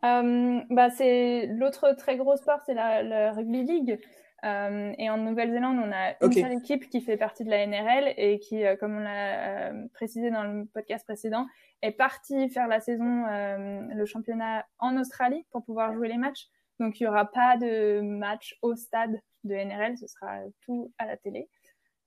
Euh, 0.05 0.61
bah 0.69 0.91
c'est 0.91 1.47
l'autre 1.47 1.95
très 1.97 2.17
gros 2.17 2.37
sport, 2.37 2.61
c'est 2.67 2.75
la, 2.75 3.03
la, 3.03 3.33
rugby 3.33 3.63
league. 3.63 3.99
Euh, 4.45 4.93
et 4.99 5.09
en 5.09 5.17
Nouvelle-Zélande, 5.17 5.79
on 5.79 5.93
a 5.93 6.15
une 6.25 6.33
seule 6.33 6.53
équipe 6.53 6.91
qui 6.91 7.01
fait 7.01 7.17
partie 7.17 7.45
de 7.45 7.51
la 7.51 7.67
NRL 7.67 8.13
et 8.17 8.39
qui, 8.39 8.65
euh, 8.65 8.77
comme 8.77 8.97
on 8.97 9.01
l'a 9.01 9.71
euh, 9.71 9.89
précisé 9.95 10.31
dans 10.31 10.45
le 10.45 10.67
podcast 10.67 11.05
précédent, 11.07 11.47
est 11.83 11.93
partie 11.93 12.49
faire 12.51 12.69
la 12.69 12.81
saison, 12.81 13.25
le 13.27 14.05
championnat 14.07 14.67
en 14.79 14.99
Australie 14.99 15.45
pour 15.51 15.65
pouvoir 15.65 15.93
jouer 15.95 16.09
les 16.09 16.19
matchs. 16.19 16.49
Donc 16.81 17.01
il 17.01 17.05
n'y 17.05 17.09
aura 17.09 17.25
pas 17.25 17.57
de 17.57 18.01
match 18.01 18.57
au 18.63 18.75
stade 18.77 19.21
de 19.45 19.55
NRL, 19.55 19.97
ce 19.97 20.07
sera 20.07 20.41
tout 20.63 20.93
à 20.99 21.07
la 21.07 21.17
télé. 21.17 21.49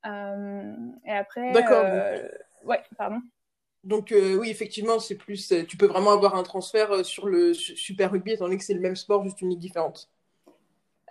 et 0.06 1.12
après, 1.12 1.52
d'accord. 1.52 1.86
ouais, 2.66 2.82
pardon. 2.98 3.22
Donc 3.84 4.12
oui, 4.12 4.50
effectivement, 4.50 5.00
c'est 5.00 5.16
plus. 5.16 5.54
Tu 5.68 5.78
peux 5.78 5.86
vraiment 5.86 6.12
avoir 6.12 6.36
un 6.36 6.44
transfert 6.44 7.06
sur 7.06 7.28
le 7.28 7.54
Super 7.54 8.12
Rugby 8.12 8.32
étant 8.32 8.46
donné 8.46 8.58
que 8.58 8.64
c'est 8.64 8.74
le 8.74 8.82
même 8.82 8.96
sport, 8.96 9.24
juste 9.24 9.42
une 9.42 9.50
ligue 9.50 9.60
différente. 9.60 10.10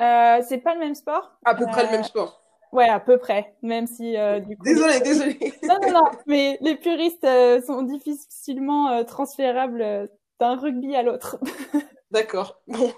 Euh, 0.01 0.43
c'est 0.49 0.59
pas 0.59 0.75
le 0.75 0.81
même 0.81 0.95
sport. 0.95 1.39
À 1.45 1.55
peu 1.55 1.67
près 1.67 1.85
le 1.85 1.91
même 1.91 2.01
euh, 2.01 2.05
sport. 2.05 2.43
Ouais, 2.73 2.89
à 2.89 3.01
peu 3.01 3.19
près. 3.19 3.55
Même 3.63 3.87
si 3.87 4.17
euh, 4.17 4.41
du 4.41 4.57
coup. 4.57 4.65
Désolé, 4.65 5.01
désolé. 5.01 5.39
non, 5.63 5.79
non, 5.83 5.93
non. 5.93 6.11
Mais 6.27 6.59
les 6.61 6.77
puristes 6.77 7.27
sont 7.67 7.83
difficilement 7.83 9.05
transférables 9.05 10.09
d'un 10.39 10.57
rugby 10.57 10.95
à 10.95 11.03
l'autre. 11.03 11.39
D'accord. 12.11 12.61
Bon. 12.67 12.93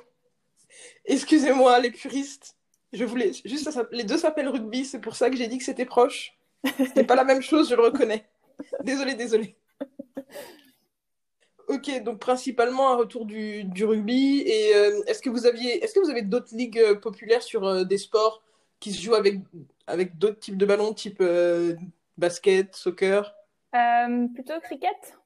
Excusez-moi, 1.06 1.78
les 1.80 1.90
puristes. 1.90 2.56
Je 2.92 3.04
voulais 3.04 3.32
juste 3.44 3.70
les 3.92 4.04
deux 4.04 4.18
s'appellent 4.18 4.48
rugby, 4.48 4.84
c'est 4.84 5.00
pour 5.00 5.14
ça 5.14 5.30
que 5.30 5.36
j'ai 5.36 5.46
dit 5.46 5.58
que 5.58 5.64
c'était 5.64 5.84
proche. 5.84 6.36
C'est 6.94 7.04
pas 7.04 7.14
la 7.14 7.24
même 7.24 7.40
chose, 7.40 7.70
je 7.70 7.74
le 7.76 7.82
reconnais. 7.82 8.28
Désolé, 8.82 9.14
désolé. 9.14 9.56
Ok, 11.70 12.02
donc 12.02 12.18
principalement 12.18 12.90
un 12.90 12.96
retour 12.96 13.26
du, 13.26 13.62
du 13.62 13.84
rugby. 13.84 14.42
Et 14.44 14.74
euh, 14.74 15.02
est-ce 15.06 15.22
que 15.22 15.30
vous 15.30 15.46
aviez, 15.46 15.82
est-ce 15.84 15.94
que 15.94 16.00
vous 16.00 16.10
avez 16.10 16.22
d'autres 16.22 16.52
ligues 16.52 16.80
euh, 16.80 16.96
populaires 16.96 17.42
sur 17.42 17.64
euh, 17.64 17.84
des 17.84 17.96
sports 17.96 18.42
qui 18.80 18.92
se 18.92 19.00
jouent 19.00 19.14
avec 19.14 19.38
avec 19.86 20.18
d'autres 20.18 20.40
types 20.40 20.56
de 20.56 20.66
ballons, 20.66 20.92
type 20.92 21.22
basket, 22.18 22.74
soccer? 22.74 23.36
Plutôt 24.34 24.58
cricket. 24.60 25.16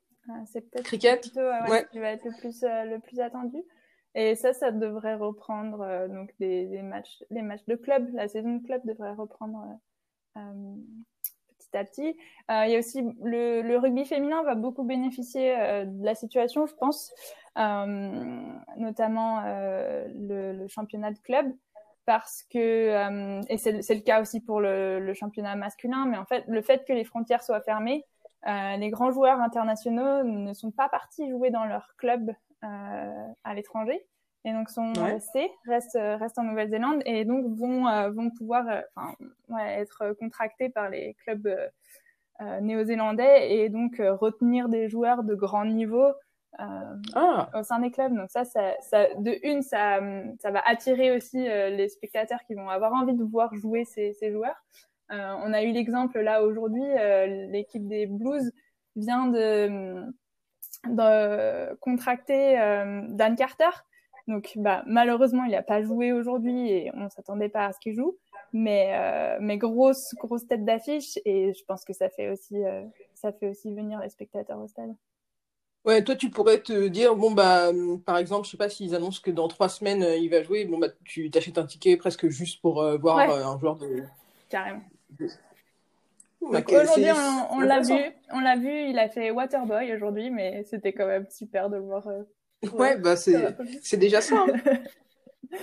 C'est 0.46 0.60
peut-être 0.62 0.84
cricket? 0.84 1.20
Plutôt, 1.22 1.40
ouais, 1.70 1.86
qui 1.90 1.98
va 1.98 2.10
être 2.10 2.24
le 2.24 2.36
plus 2.38 2.62
le 2.62 2.98
plus 2.98 3.20
attendu. 3.20 3.58
Et 4.14 4.36
ça, 4.36 4.52
ça 4.52 4.70
devrait 4.70 5.16
reprendre 5.16 6.08
donc 6.08 6.30
des, 6.38 6.66
des, 6.66 6.82
matchs, 6.82 7.22
les 7.30 7.42
matchs 7.42 7.64
de 7.66 7.74
club. 7.74 8.10
La 8.12 8.28
saison 8.28 8.56
de 8.56 8.66
club 8.66 8.82
devrait 8.84 9.14
reprendre 9.14 9.78
petit 11.82 12.14
petit. 12.14 12.18
il 12.50 12.70
y 12.70 12.76
a 12.76 12.78
aussi 12.78 13.02
le, 13.22 13.76
rugby 13.76 14.04
féminin 14.04 14.42
va 14.44 14.54
beaucoup 14.54 14.84
bénéficier 14.84 15.54
de 15.84 16.04
la 16.04 16.14
situation, 16.14 16.66
je 16.66 16.74
pense, 16.74 17.12
notamment 18.76 19.42
le, 20.14 20.66
championnat 20.68 21.10
de 21.10 21.18
club 21.18 21.52
parce 22.06 22.44
que 22.50 23.48
et 23.48 23.58
c'est 23.58 23.72
le 23.72 24.02
cas 24.02 24.20
aussi 24.20 24.40
pour 24.40 24.60
le, 24.60 25.12
championnat 25.14 25.56
masculin, 25.56 26.06
mais 26.06 26.18
en 26.18 26.26
fait 26.26 26.44
le 26.46 26.62
fait 26.62 26.84
que 26.86 26.92
les 26.92 27.04
frontières 27.04 27.42
soient 27.42 27.62
fermées, 27.62 28.04
les 28.46 28.90
grands 28.90 29.10
joueurs 29.10 29.40
internationaux 29.40 30.22
ne 30.22 30.52
sont 30.52 30.70
pas 30.70 30.88
partis 30.88 31.28
jouer 31.30 31.50
dans 31.50 31.64
leur 31.64 31.94
club 31.96 32.32
à 32.62 33.54
l'étranger 33.54 34.06
et 34.44 34.52
donc 34.52 34.68
sont 34.68 34.92
restés, 34.92 35.50
restent, 35.66 35.98
restent 35.98 36.38
en 36.38 36.44
Nouvelle-Zélande 36.44 37.02
et 37.06 37.24
donc 37.24 37.46
vont, 37.56 37.88
euh, 37.88 38.10
vont 38.10 38.30
pouvoir 38.30 38.68
euh, 38.68 38.80
enfin, 38.94 39.14
ouais, 39.48 39.80
être 39.80 40.14
contractés 40.18 40.68
par 40.68 40.90
les 40.90 41.14
clubs 41.24 41.46
euh, 42.40 42.60
néo-zélandais 42.60 43.56
et 43.56 43.70
donc 43.70 43.96
retenir 43.98 44.68
des 44.68 44.88
joueurs 44.88 45.24
de 45.24 45.34
grand 45.34 45.64
niveau 45.64 46.12
ah. 46.58 47.48
au 47.54 47.62
sein 47.62 47.80
des 47.80 47.90
clubs. 47.90 48.14
Donc 48.14 48.30
ça, 48.30 48.44
ça, 48.44 48.74
ça, 48.80 49.06
de 49.14 49.34
une, 49.42 49.62
ça, 49.62 50.00
ça 50.40 50.50
va 50.50 50.60
attirer 50.66 51.16
aussi 51.16 51.38
les 51.38 51.88
spectateurs 51.88 52.40
qui 52.46 52.54
vont 52.54 52.68
avoir 52.68 52.92
envie 52.92 53.14
de 53.14 53.24
voir 53.24 53.54
jouer 53.54 53.84
ces, 53.84 54.12
ces 54.12 54.30
joueurs. 54.30 54.62
on 55.08 55.52
a 55.52 55.62
eu 55.62 55.72
l'exemple 55.72 56.20
là 56.20 56.44
aujourd'hui, 56.44 56.84
l'équipe 57.50 57.88
des 57.88 58.06
Blues 58.06 58.52
vient 58.94 59.26
de, 59.26 60.04
de 60.86 61.74
contracter 61.76 62.54
Dan 63.08 63.34
Carter, 63.34 63.70
donc, 64.26 64.52
bah, 64.56 64.82
malheureusement, 64.86 65.44
il 65.44 65.52
n'a 65.52 65.62
pas 65.62 65.82
joué 65.82 66.12
aujourd'hui 66.12 66.70
et 66.70 66.90
on 66.94 67.10
s'attendait 67.10 67.50
pas 67.50 67.66
à 67.66 67.72
ce 67.72 67.78
qu'il 67.78 67.94
joue. 67.94 68.16
Mais, 68.52 68.92
euh, 68.94 69.38
mais 69.40 69.58
grosse, 69.58 70.14
grosse 70.14 70.46
tête 70.46 70.64
d'affiche 70.64 71.18
et 71.24 71.52
je 71.52 71.64
pense 71.64 71.84
que 71.84 71.92
ça 71.92 72.08
fait 72.08 72.30
aussi, 72.30 72.64
euh, 72.64 72.84
ça 73.14 73.32
fait 73.32 73.48
aussi 73.48 73.74
venir 73.74 74.00
les 74.00 74.08
spectateurs 74.08 74.60
au 74.60 74.68
stade. 74.68 74.94
Ouais, 75.84 76.02
toi, 76.02 76.16
tu 76.16 76.30
pourrais 76.30 76.60
te 76.60 76.88
dire, 76.88 77.14
bon, 77.16 77.32
bah, 77.32 77.70
par 78.06 78.16
exemple, 78.16 78.46
je 78.46 78.52
sais 78.52 78.56
pas 78.56 78.70
s'ils 78.70 78.94
annoncent 78.94 79.20
que 79.22 79.30
dans 79.30 79.48
trois 79.48 79.68
semaines, 79.68 80.02
euh, 80.02 80.16
il 80.16 80.30
va 80.30 80.42
jouer, 80.42 80.64
bon, 80.64 80.78
bah, 80.78 80.88
tu 81.04 81.30
t'achètes 81.30 81.58
un 81.58 81.66
ticket 81.66 81.96
presque 81.96 82.28
juste 82.28 82.62
pour 82.62 82.82
voir 82.98 83.18
un 83.18 83.58
joueur 83.58 83.76
de. 83.76 84.04
Carrément. 84.48 84.80
aujourd'hui, 86.40 87.10
on, 87.10 87.56
on 87.56 87.60
l'a 87.60 87.80
vu, 87.80 88.00
on 88.30 88.40
l'a 88.40 88.56
vu, 88.56 88.88
il 88.88 88.98
a 88.98 89.08
fait 89.10 89.30
Waterboy 89.30 89.92
aujourd'hui, 89.94 90.30
mais 90.30 90.62
c'était 90.64 90.92
quand 90.94 91.06
même 91.06 91.26
super 91.28 91.68
de 91.68 91.76
le 91.76 91.82
voir 91.82 92.06
Ouais, 92.72 92.96
bah 92.96 93.16
c'est 93.16 93.96
déjà 93.96 94.20
ça. 94.20 94.46
Hein. 94.48 94.78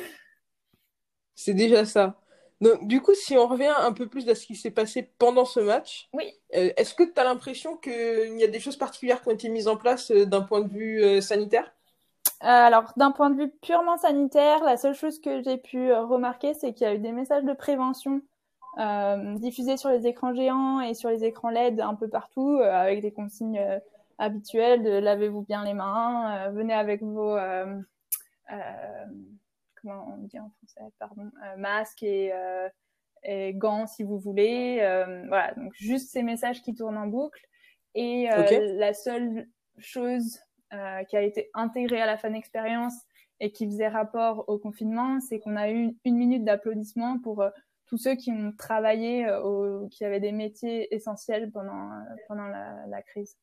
c'est 1.35 1.53
déjà 1.53 1.85
ça. 1.85 2.21
Donc, 2.61 2.87
du 2.87 3.01
coup, 3.01 3.15
si 3.15 3.35
on 3.35 3.47
revient 3.47 3.73
un 3.79 3.91
peu 3.91 4.07
plus 4.07 4.29
à 4.29 4.35
ce 4.35 4.45
qui 4.45 4.55
s'est 4.55 4.71
passé 4.71 5.09
pendant 5.17 5.45
ce 5.45 5.59
match, 5.59 6.09
oui. 6.13 6.31
Euh, 6.55 6.71
est-ce 6.77 6.93
que 6.93 7.03
tu 7.03 7.19
as 7.19 7.23
l'impression 7.23 7.75
qu'il 7.75 8.37
y 8.37 8.43
a 8.43 8.47
des 8.47 8.59
choses 8.59 8.77
particulières 8.77 9.21
qui 9.21 9.29
ont 9.29 9.31
été 9.31 9.49
mises 9.49 9.67
en 9.67 9.77
place 9.77 10.11
euh, 10.11 10.25
d'un 10.25 10.41
point 10.41 10.61
de 10.61 10.69
vue 10.69 11.03
euh, 11.03 11.21
sanitaire? 11.21 11.73
Alors, 12.39 12.93
d'un 12.97 13.11
point 13.11 13.31
de 13.31 13.41
vue 13.41 13.49
purement 13.61 13.97
sanitaire, 13.97 14.63
la 14.63 14.77
seule 14.77 14.93
chose 14.93 15.19
que 15.19 15.41
j'ai 15.41 15.57
pu 15.57 15.91
remarquer, 15.91 16.53
c'est 16.53 16.73
qu'il 16.73 16.85
y 16.85 16.89
a 16.89 16.93
eu 16.93 16.99
des 16.99 17.11
messages 17.11 17.43
de 17.43 17.53
prévention 17.53 18.21
diffusés 19.39 19.75
sur 19.75 19.89
les 19.89 20.07
écrans 20.07 20.33
géants 20.33 20.79
et 20.79 20.93
sur 20.93 21.09
les 21.09 21.25
écrans 21.25 21.49
LED 21.49 21.81
un 21.81 21.93
peu 21.93 22.07
partout, 22.07 22.57
avec 22.61 23.01
des 23.01 23.11
consignes 23.11 23.59
habituel 24.21 24.83
de 24.83 24.91
lavez-vous 24.91 25.41
bien 25.41 25.65
les 25.65 25.73
mains, 25.73 26.47
euh, 26.47 26.51
venez 26.51 26.73
avec 26.73 27.01
vos 27.01 27.35
euh, 27.35 27.75
euh, 28.51 29.05
comment 29.81 30.13
on 30.13 30.17
dit 30.17 30.39
en 30.39 30.49
français, 30.49 30.93
pardon, 30.99 31.31
masques 31.57 32.03
et, 32.03 32.31
et, 33.23 33.53
gants 33.55 33.87
si 33.87 34.03
vous 34.03 34.19
voulez. 34.19 34.77
voilà, 35.27 35.53
donc 35.55 35.73
juste 35.73 36.11
ces 36.11 36.21
messages 36.21 36.61
qui 36.61 36.75
tournent 36.75 36.97
en 36.97 37.07
boucle. 37.07 37.41
Et 37.95 38.29
la 38.29 38.93
seule 38.93 39.47
chose 39.79 40.39
qui 40.69 41.17
a 41.17 41.21
été 41.21 41.49
intégrée 41.55 41.99
à 41.99 42.05
la 42.05 42.17
fan 42.17 42.35
expérience 42.35 42.93
et 43.39 43.51
qui 43.51 43.65
faisait 43.65 43.87
rapport 43.87 44.45
au 44.47 44.59
confinement, 44.59 45.19
c'est 45.19 45.39
qu'on 45.39 45.55
a 45.55 45.71
eu 45.71 45.97
une 46.05 46.15
minute 46.15 46.43
d'applaudissement 46.43 47.17
pour 47.17 47.43
tous 47.87 47.97
ceux 47.97 48.13
qui 48.13 48.31
ont 48.31 48.53
travaillé, 48.55 49.25
qui 49.89 50.05
avaient 50.05 50.19
des 50.19 50.31
métiers 50.31 50.93
essentiels 50.93 51.49
pendant, 51.51 51.89
pendant 52.27 52.45
la 52.45 53.01
crise 53.01 53.35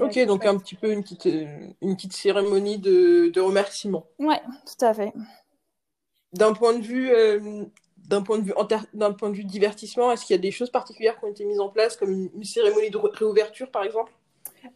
ok, 0.00 0.26
donc 0.26 0.46
un 0.46 0.58
petit 0.58 0.74
peu 0.74 0.92
une 0.92 1.02
petite, 1.02 1.24
une 1.24 1.96
petite 1.96 2.12
cérémonie 2.12 2.78
de, 2.78 3.28
de 3.28 3.40
remerciement. 3.40 4.06
Ouais, 4.18 4.40
tout 4.66 4.84
à 4.84 4.94
fait. 4.94 5.12
D'un 6.32 6.52
point 6.52 6.74
de 6.74 6.82
vue, 6.82 7.10
euh, 7.10 7.64
d'un 8.08 8.22
point 8.22 8.38
de 8.38 8.44
vue 8.44 8.52
d'un 8.92 9.12
point 9.12 9.30
de 9.30 9.36
vue 9.36 9.44
divertissement, 9.44 10.12
est-ce 10.12 10.26
qu'il 10.26 10.34
y 10.34 10.38
a 10.38 10.42
des 10.42 10.50
choses 10.50 10.70
particulières 10.70 11.18
qui 11.18 11.24
ont 11.24 11.30
été 11.30 11.44
mises 11.44 11.60
en 11.60 11.68
place, 11.68 11.96
comme 11.96 12.10
une, 12.10 12.44
cérémonie 12.44 12.90
de 12.90 12.98
réouverture, 12.98 13.70
par 13.70 13.84
exemple? 13.84 14.12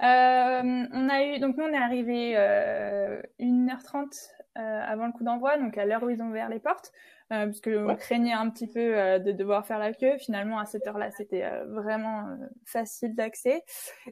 Euh, 0.03 0.87
On 0.93 1.09
a 1.09 1.25
eu, 1.25 1.39
donc 1.39 1.57
nous 1.57 1.65
on 1.65 1.73
est 1.73 1.77
arrivé 1.77 2.35
euh, 2.37 3.21
1h30 3.41 4.29
euh, 4.59 4.61
avant 4.61 5.07
le 5.07 5.13
coup 5.13 5.25
d'envoi, 5.25 5.57
donc 5.57 5.77
à 5.79 5.85
l'heure 5.85 6.03
où 6.03 6.11
ils 6.11 6.23
ont 6.23 6.29
ouvert 6.29 6.49
les 6.49 6.59
portes 6.59 6.93
euh, 7.31 7.45
parce 7.45 7.61
que 7.61 7.87
on 7.87 7.95
craignait 7.95 8.33
un 8.33 8.49
petit 8.49 8.67
peu 8.67 8.99
euh, 8.99 9.19
de 9.19 9.33
devoir 9.33 9.67
faire 9.67 9.79
la 9.79 9.93
queue. 9.93 10.17
Finalement, 10.19 10.59
à 10.59 10.65
cette 10.65 10.87
heure-là, 10.87 11.11
c'était 11.11 11.45
euh, 11.45 11.67
vraiment 11.67 12.27
euh, 12.27 12.37
facile 12.65 13.15
d'accès. 13.15 13.63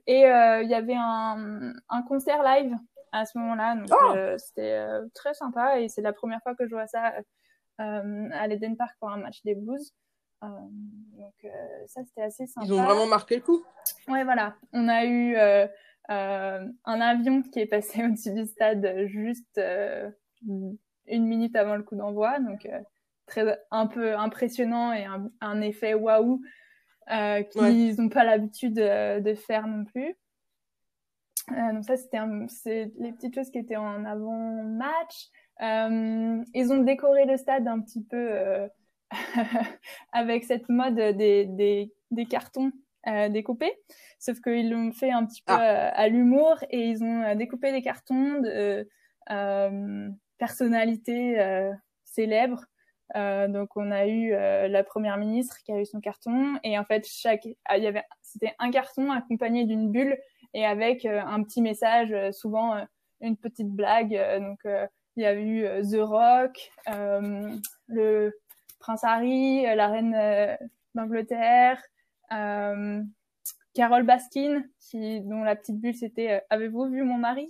Et 0.06 0.20
il 0.20 0.68
y 0.68 0.74
avait 0.74 0.96
un, 0.96 1.72
un, 1.88 2.02
concert 2.02 2.42
live 2.42 2.74
à 3.12 3.24
ce 3.24 3.38
moment-là, 3.38 3.76
donc 3.76 3.88
oh 3.90 4.14
c'était 4.36 4.78
très 5.14 5.32
sympa. 5.32 5.80
Et 5.80 5.88
c'est 5.88 6.02
la 6.02 6.12
première 6.12 6.42
fois 6.42 6.54
que 6.54 6.66
je 6.66 6.74
vois 6.74 6.86
ça 6.86 7.14
à 7.78 8.46
l'Eden 8.48 8.76
Park 8.76 8.94
pour 9.00 9.10
un 9.10 9.16
match 9.16 9.42
des 9.44 9.54
Blues. 9.54 9.94
donc 10.42 11.46
ça, 11.86 12.02
c'était 12.04 12.22
assez 12.22 12.46
sympa. 12.46 12.66
Ils 12.66 12.74
ont 12.74 12.84
vraiment 12.84 13.06
marqué 13.06 13.36
le 13.36 13.42
coup. 13.42 13.64
Ouais, 14.08 14.24
voilà. 14.24 14.56
On 14.74 14.88
a 14.88 15.06
eu 15.06 15.36
un 16.08 17.00
avion 17.00 17.42
qui 17.42 17.60
est 17.60 17.66
passé 17.66 18.04
au-dessus 18.04 18.34
du 18.34 18.44
stade 18.44 19.06
juste 19.06 19.58
une 20.42 21.26
minute 21.26 21.56
avant 21.56 21.76
le 21.76 21.82
coup 21.82 21.96
d'envoi. 21.96 22.38
Donc, 22.40 22.68
très 23.26 23.58
un 23.70 23.86
peu 23.86 24.16
impressionnant 24.16 24.92
et 24.92 25.04
un, 25.04 25.30
un 25.40 25.60
effet 25.60 25.94
waouh 25.94 26.40
euh, 27.10 27.42
qu'ils 27.42 28.00
n'ont 28.00 28.08
pas 28.08 28.24
l'habitude 28.24 28.78
euh, 28.78 29.20
de, 29.20 29.34
faire 29.34 29.66
non 29.66 29.84
plus. 29.84 30.16
Euh, 31.52 31.72
donc 31.72 31.84
ça, 31.84 31.96
c'était 31.96 32.18
les 32.98 33.12
petites 33.12 33.34
choses 33.34 33.50
qui 33.50 33.58
étaient 33.58 33.76
en 33.76 34.04
avant-match. 34.04 35.28
Euh, 35.62 36.42
ils 36.54 36.72
ont 36.72 36.78
décoré 36.78 37.24
le 37.24 37.36
stade 37.36 37.68
un 37.68 37.80
petit 37.80 38.02
peu 38.02 38.16
euh, 38.16 38.68
avec 40.12 40.44
cette 40.44 40.68
mode 40.68 40.96
des, 40.96 41.46
des, 41.46 41.92
des 42.10 42.26
cartons 42.26 42.72
découpés, 43.30 43.72
sauf 44.18 44.40
qu'ils 44.40 44.68
l'ont 44.68 44.90
fait 44.90 45.12
un 45.12 45.24
petit 45.24 45.40
peu 45.42 45.52
ah. 45.52 45.90
à 45.90 46.08
l'humour 46.08 46.56
et 46.70 46.88
ils 46.88 47.04
ont 47.04 47.36
découpé 47.36 47.70
des 47.70 47.80
cartons 47.80 48.40
de 48.40 48.88
personnalités 50.38 51.70
célèbres 52.02 52.64
euh, 53.14 53.46
donc 53.46 53.76
on 53.76 53.90
a 53.92 54.06
eu 54.06 54.32
euh, 54.32 54.66
la 54.66 54.82
première 54.82 55.16
ministre 55.16 55.58
qui 55.64 55.70
a 55.70 55.80
eu 55.80 55.86
son 55.86 56.00
carton 56.00 56.58
et 56.64 56.76
en 56.76 56.84
fait 56.84 57.06
chaque 57.06 57.46
ah, 57.66 57.78
il 57.78 57.84
y 57.84 57.86
avait 57.86 58.02
c'était 58.20 58.54
un 58.58 58.70
carton 58.70 59.12
accompagné 59.12 59.64
d'une 59.64 59.92
bulle 59.92 60.18
et 60.54 60.66
avec 60.66 61.04
euh, 61.04 61.20
un 61.24 61.42
petit 61.44 61.62
message 61.62 62.12
souvent 62.32 62.84
une 63.20 63.36
petite 63.36 63.70
blague 63.70 64.18
donc 64.40 64.58
il 64.64 65.22
y 65.22 65.24
a 65.24 65.34
eu 65.34 65.64
The 65.82 66.00
Rock 66.00 66.72
le 67.86 68.32
prince 68.80 69.04
Harry 69.04 69.62
la 69.62 69.86
reine 69.86 70.58
d'Angleterre 70.96 71.80
Carole 73.76 74.04
Baskin, 74.04 74.64
qui, 74.80 75.20
dont 75.20 75.42
la 75.42 75.54
petite 75.54 75.78
bulle 75.78 75.94
c'était 75.94 76.32
euh, 76.32 76.40
Avez-vous 76.48 76.86
vu 76.88 77.02
mon 77.02 77.18
mari? 77.18 77.46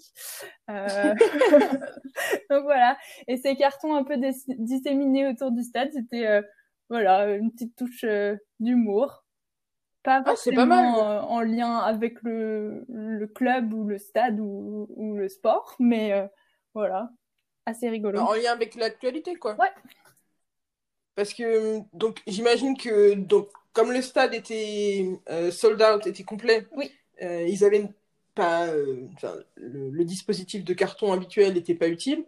Euh... 0.69 1.15
Donc 2.51 2.65
voilà. 2.65 2.99
Et 3.29 3.37
ces 3.37 3.55
cartons 3.55 3.95
un 3.95 4.03
peu 4.03 4.17
disséminés 4.59 5.29
autour 5.29 5.53
du 5.53 5.63
stade, 5.63 5.91
c'était 5.93 6.27
euh, 6.27 6.43
voilà 6.91 7.31
une 7.37 7.53
petite 7.53 7.77
touche 7.77 8.03
euh, 8.03 8.37
d'humour. 8.59 9.25
Pas 10.03 10.17
ah, 10.17 10.25
forcément 10.25 10.69
pas 10.69 11.23
en 11.23 11.41
lien 11.43 11.79
avec 11.79 12.21
le, 12.23 12.85
le, 12.89 13.27
club 13.29 13.73
ou 13.73 13.85
le 13.85 13.99
stade 13.99 14.41
ou, 14.41 14.89
ou 14.91 15.15
le 15.15 15.29
sport, 15.29 15.77
mais 15.79 16.29
voilà, 16.75 17.11
assez 17.67 17.89
rigolo. 17.89 18.21
En 18.21 18.35
lien 18.35 18.53
avec 18.53 18.77
l'actualité, 18.77 19.35
quoi. 19.35 19.57
Ouais. 19.57 19.71
Parce 21.17 21.35
que 21.35 21.81
donc 21.93 22.23
j'imagine 22.29 22.77
que 22.77 23.15
donc 23.15 23.49
comme 23.77 23.93
le 23.93 24.01
stade 24.01 24.33
était 24.33 25.07
euh, 25.29 25.51
sold 25.51 25.83
out, 25.83 26.07
était 26.07 26.23
complet, 26.23 26.67
oui. 26.75 26.91
Euh, 27.23 27.47
ils 27.47 27.63
avaient 27.63 27.87
pas, 28.35 28.69
euh, 28.69 29.07
le, 29.57 30.05
dispositif 30.05 30.65
de 30.65 30.73
carton 30.73 31.13
habituel 31.13 31.53
n'était 31.53 31.75
pas 31.75 31.89
utile. 31.89 32.25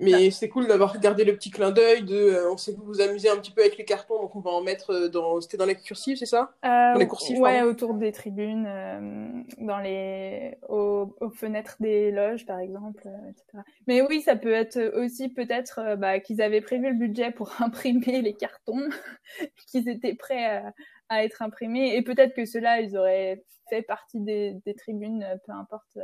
Mais 0.00 0.30
c'est 0.30 0.48
cool 0.48 0.66
d'avoir 0.66 0.98
gardé 0.98 1.24
le 1.24 1.34
petit 1.34 1.50
clin 1.50 1.70
d'œil 1.70 2.02
de 2.02 2.48
on 2.50 2.56
sait 2.56 2.74
que 2.74 2.78
vous 2.78 2.86
vous 2.86 3.00
amusez 3.00 3.28
un 3.28 3.36
petit 3.36 3.52
peu 3.52 3.60
avec 3.60 3.76
les 3.78 3.84
cartons, 3.84 4.20
donc 4.20 4.34
on 4.34 4.40
va 4.40 4.50
en 4.50 4.62
mettre 4.62 5.08
dans. 5.08 5.40
C'était 5.40 5.56
dans 5.56 5.66
les 5.66 5.76
cursives, 5.76 6.16
c'est 6.16 6.26
ça? 6.26 6.52
Dans 6.62 6.98
les 6.98 7.06
coursives 7.06 7.38
Ouais, 7.38 7.62
autour 7.62 7.94
des 7.94 8.12
tribunes, 8.12 9.44
dans 9.58 9.78
les. 9.78 10.56
Aux, 10.68 11.14
fenêtres 11.34 11.76
des 11.80 12.10
loges, 12.10 12.44
par 12.46 12.58
exemple, 12.58 13.08
etc. 13.28 13.62
Mais 13.86 14.02
oui, 14.02 14.20
ça 14.20 14.36
peut 14.36 14.52
être 14.52 14.92
aussi 14.96 15.28
peut-être 15.28 15.96
bah, 15.96 16.18
qu'ils 16.18 16.42
avaient 16.42 16.60
prévu 16.60 16.90
le 16.90 16.98
budget 16.98 17.30
pour 17.30 17.52
imprimer 17.62 18.22
les 18.22 18.34
cartons, 18.34 18.88
qu'ils 19.70 19.88
étaient 19.88 20.14
prêts 20.14 20.44
à 20.44 20.72
à 21.10 21.24
être 21.24 21.42
imprimés. 21.42 21.96
Et 21.96 22.02
peut-être 22.02 22.34
que 22.34 22.46
ceux-là, 22.46 22.80
ils 22.80 22.96
auraient 22.96 23.44
fait 23.68 23.82
partie 23.82 24.20
des, 24.20 24.56
des 24.64 24.74
tribunes, 24.74 25.26
peu 25.44 25.52
importe, 25.52 25.98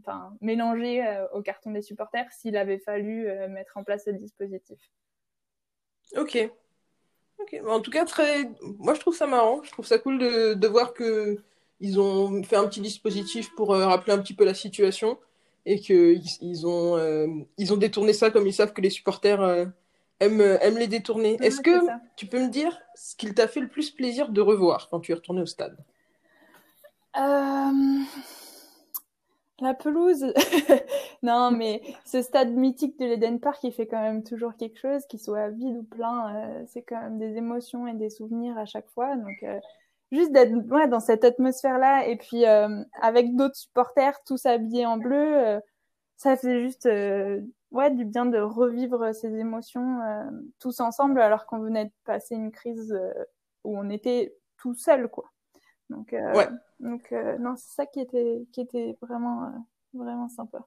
enfin, 0.00 0.36
mélangés 0.40 1.02
au 1.32 1.42
carton 1.42 1.70
des 1.70 1.82
supporters 1.82 2.30
s'il 2.32 2.56
avait 2.56 2.78
fallu 2.78 3.28
mettre 3.48 3.76
en 3.76 3.84
place 3.84 4.04
ce 4.04 4.10
dispositif. 4.10 4.90
Ok. 6.16 6.50
ok. 7.38 7.60
En 7.66 7.80
tout 7.80 7.90
cas, 7.90 8.04
très. 8.04 8.50
Moi, 8.78 8.94
je 8.94 9.00
trouve 9.00 9.16
ça 9.16 9.26
marrant. 9.26 9.62
Je 9.62 9.70
trouve 9.70 9.86
ça 9.86 9.98
cool 9.98 10.18
de, 10.18 10.54
de 10.54 10.68
voir 10.68 10.94
que 10.94 11.38
ils 11.80 12.00
ont 12.00 12.42
fait 12.42 12.56
un 12.56 12.66
petit 12.66 12.80
dispositif 12.80 13.54
pour 13.54 13.70
rappeler 13.70 14.12
un 14.12 14.18
petit 14.18 14.34
peu 14.34 14.44
la 14.44 14.54
situation 14.54 15.18
et 15.66 15.80
qu'ils 15.80 16.22
ils 16.40 16.66
ont, 16.66 16.96
euh, 16.96 17.26
ils 17.58 17.74
ont 17.74 17.76
détourné 17.76 18.12
ça 18.12 18.30
comme 18.30 18.46
ils 18.46 18.54
savent 18.54 18.72
que 18.72 18.80
les 18.80 18.90
supporters 18.90 19.42
euh, 19.42 19.66
aiment, 20.20 20.40
aiment 20.40 20.78
les 20.78 20.86
détourner. 20.86 21.36
Est-ce 21.42 21.60
que 21.60 21.70
tu 22.14 22.26
peux 22.26 22.40
me 22.40 22.48
dire 22.48 22.78
ce 22.94 23.16
qu'il 23.16 23.34
t'a 23.34 23.48
fait 23.48 23.60
le 23.60 23.68
plus 23.68 23.90
plaisir 23.90 24.30
de 24.30 24.40
revoir 24.40 24.88
quand 24.88 25.00
tu 25.00 25.12
es 25.12 25.14
retourné 25.14 25.42
au 25.42 25.46
stade? 25.46 25.76
Euh, 27.16 27.72
La 29.60 29.72
pelouse. 29.74 30.32
non, 31.22 31.50
mais 31.50 31.82
ce 32.04 32.20
stade 32.20 32.52
mythique 32.52 32.98
de 32.98 33.06
l'Eden 33.06 33.40
Park, 33.40 33.64
il 33.64 33.72
fait 33.72 33.86
quand 33.86 34.02
même 34.02 34.22
toujours 34.22 34.54
quelque 34.56 34.78
chose, 34.78 35.06
qu'il 35.06 35.20
soit 35.20 35.48
vide 35.48 35.78
ou 35.78 35.82
plein, 35.82 36.64
c'est 36.66 36.82
quand 36.82 37.00
même 37.00 37.18
des 37.18 37.36
émotions 37.36 37.86
et 37.86 37.94
des 37.94 38.10
souvenirs 38.10 38.58
à 38.58 38.66
chaque 38.66 38.88
fois. 38.90 39.16
Donc, 39.16 39.42
juste 40.12 40.32
d'être 40.32 40.52
ouais, 40.70 40.88
dans 40.88 41.00
cette 41.00 41.24
atmosphère-là 41.24 42.06
et 42.06 42.16
puis 42.16 42.46
euh, 42.46 42.82
avec 43.00 43.34
d'autres 43.36 43.56
supporters, 43.56 44.22
tous 44.24 44.46
habillés 44.46 44.86
en 44.86 44.98
bleu, 44.98 45.46
euh, 45.46 45.60
ça 46.16 46.36
fait 46.36 46.60
juste 46.62 46.86
euh, 46.86 47.40
ouais, 47.70 47.90
du 47.90 48.04
bien 48.04 48.26
de 48.26 48.38
revivre 48.38 49.14
ces 49.14 49.34
émotions 49.36 50.00
tous 50.60 50.80
ensemble 50.80 51.20
alors 51.20 51.46
qu'on 51.46 51.60
venait 51.60 51.86
de 51.86 51.92
passer 52.04 52.34
une 52.34 52.52
crise 52.52 52.98
où 53.64 53.78
on 53.78 53.90
était 53.90 54.34
tout 54.58 54.74
seul 54.74 55.08
quoi. 55.08 55.30
Donc, 55.90 56.12
ouais. 56.12 56.48
donc 56.80 57.12
non, 57.38 57.54
c'est 57.56 57.74
ça 57.74 57.86
qui 57.86 58.00
était, 58.00 58.46
qui 58.52 58.60
était 58.60 58.96
vraiment, 59.00 59.52
vraiment 59.94 60.28
sympa. 60.28 60.66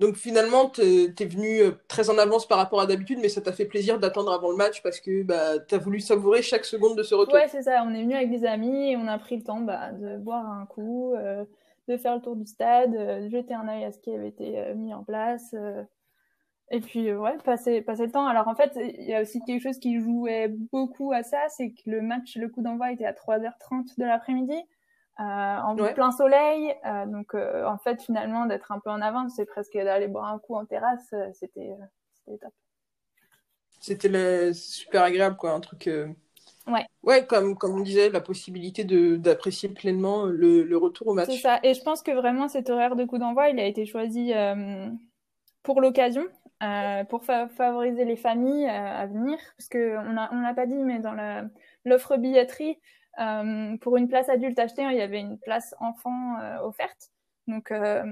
Donc 0.00 0.16
finalement, 0.16 0.70
tu 0.70 0.80
es, 0.80 1.24
venu 1.26 1.60
euh, 1.60 1.72
très 1.86 2.08
en 2.08 2.16
avance 2.16 2.48
par 2.48 2.56
rapport 2.56 2.80
à 2.80 2.86
d'habitude, 2.86 3.18
mais 3.20 3.28
ça 3.28 3.42
t'a 3.42 3.52
fait 3.52 3.66
plaisir 3.66 4.00
d'attendre 4.00 4.32
avant 4.32 4.50
le 4.50 4.56
match 4.56 4.82
parce 4.82 4.98
que 4.98 5.22
bah, 5.22 5.58
tu 5.58 5.74
as 5.74 5.78
voulu 5.78 6.00
savourer 6.00 6.40
chaque 6.40 6.64
seconde 6.64 6.96
de 6.96 7.02
ce 7.02 7.14
retour. 7.14 7.34
Ouais, 7.34 7.48
c'est 7.48 7.62
ça. 7.62 7.84
On 7.86 7.92
est 7.92 8.00
venu 8.00 8.14
avec 8.14 8.30
des 8.30 8.46
amis 8.46 8.92
et 8.92 8.96
on 8.96 9.06
a 9.06 9.18
pris 9.18 9.36
le 9.36 9.42
temps 9.42 9.60
bah, 9.60 9.92
de 9.92 10.16
boire 10.16 10.50
un 10.50 10.64
coup, 10.64 11.12
euh, 11.14 11.44
de 11.86 11.98
faire 11.98 12.14
le 12.14 12.22
tour 12.22 12.34
du 12.34 12.46
stade, 12.46 12.94
euh, 12.94 13.20
de 13.20 13.28
jeter 13.28 13.52
un 13.52 13.68
œil 13.68 13.84
à 13.84 13.92
ce 13.92 13.98
qui 13.98 14.14
avait 14.14 14.28
été 14.28 14.72
mis 14.74 14.94
en 14.94 15.04
place. 15.04 15.54
Et 16.70 16.80
puis, 16.80 17.12
ouais, 17.12 17.36
passer, 17.44 17.82
passer 17.82 18.06
le 18.06 18.12
temps. 18.12 18.26
Alors 18.26 18.48
en 18.48 18.54
fait, 18.54 18.76
il 18.76 19.04
y 19.04 19.14
a 19.14 19.22
aussi 19.22 19.40
quelque 19.46 19.62
chose 19.62 19.78
qui 19.78 20.00
jouait 20.00 20.48
beaucoup 20.48 21.12
à 21.12 21.22
ça, 21.22 21.48
c'est 21.48 21.70
que 21.70 21.90
le 21.90 22.00
match, 22.00 22.36
le 22.36 22.48
coup 22.48 22.62
d'envoi 22.62 22.92
était 22.92 23.06
à 23.06 23.12
3h30 23.12 23.98
de 23.98 24.04
l'après-midi. 24.04 24.62
Euh, 25.20 25.22
en 25.22 25.76
plein 25.76 26.12
soleil. 26.12 26.74
Euh, 26.86 27.04
donc, 27.04 27.34
euh, 27.34 27.66
en 27.66 27.76
fait, 27.76 28.00
finalement, 28.00 28.46
d'être 28.46 28.72
un 28.72 28.80
peu 28.80 28.88
en 28.88 29.02
avance, 29.02 29.34
c'est 29.36 29.44
presque 29.44 29.74
d'aller 29.74 30.08
boire 30.08 30.32
un 30.32 30.38
coup 30.38 30.54
en 30.54 30.64
terrasse. 30.64 31.14
C'était 31.34 31.76
top. 32.26 32.52
C'était 33.80 34.54
super 34.54 35.02
agréable, 35.02 35.36
quoi. 35.36 35.52
Un 35.52 35.60
truc. 35.60 35.90
Ouais. 36.66 36.86
Ouais, 37.02 37.26
comme, 37.26 37.56
comme 37.58 37.74
on 37.74 37.80
disait, 37.80 38.08
la 38.08 38.22
possibilité 38.22 38.84
d'apprécier 38.84 39.68
pleinement 39.68 40.24
le, 40.24 40.62
le, 40.62 40.76
retour 40.78 41.08
au 41.08 41.14
match. 41.14 41.28
C'est 41.30 41.38
ça. 41.38 41.60
Et 41.64 41.74
je 41.74 41.82
pense 41.82 42.02
que 42.02 42.12
vraiment, 42.12 42.48
cet 42.48 42.70
horaire 42.70 42.96
de 42.96 43.04
coup 43.04 43.18
d'envoi, 43.18 43.50
il 43.50 43.60
a 43.60 43.66
été 43.66 43.84
choisi 43.84 44.32
pour 45.62 45.82
l'occasion, 45.82 46.24
pour 47.08 47.24
favoriser 47.24 48.04
les 48.04 48.16
familles 48.16 48.66
à 48.66 49.06
venir. 49.06 49.38
Parce 49.56 49.68
qu'on 49.68 50.12
n'a 50.12 50.30
on 50.32 50.40
l'a 50.40 50.54
pas 50.54 50.66
dit, 50.66 50.82
mais 50.82 50.98
dans 50.98 51.14
l'offre 51.84 52.16
billetterie, 52.16 52.78
euh, 53.18 53.76
pour 53.78 53.96
une 53.96 54.08
place 54.08 54.28
adulte 54.28 54.58
achetée, 54.58 54.82
il 54.82 54.96
y 54.96 55.00
avait 55.00 55.20
une 55.20 55.38
place 55.38 55.74
enfant 55.80 56.38
euh, 56.40 56.58
offerte. 56.60 57.10
Donc, 57.46 57.70
euh, 57.72 58.04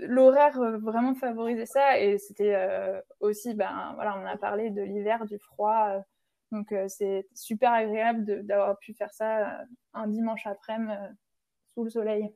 l'horaire 0.00 0.58
vraiment 0.80 1.14
favorisait 1.14 1.66
ça. 1.66 2.00
Et 2.00 2.18
c'était 2.18 2.56
aussi, 3.20 3.54
ben, 3.54 3.92
voilà, 3.94 4.18
on 4.18 4.26
a 4.26 4.36
parlé 4.36 4.70
de 4.70 4.82
l'hiver, 4.82 5.26
du 5.26 5.38
froid. 5.38 6.04
donc, 6.50 6.74
c'est 6.88 7.26
super 7.34 7.72
agréable 7.72 8.44
d'avoir 8.44 8.78
pu 8.78 8.94
faire 8.94 9.12
ça 9.12 9.58
un 9.92 10.06
dimanche 10.06 10.46
après-midi 10.46 10.92
sous 11.74 11.84
le 11.84 11.90
soleil. 11.90 12.30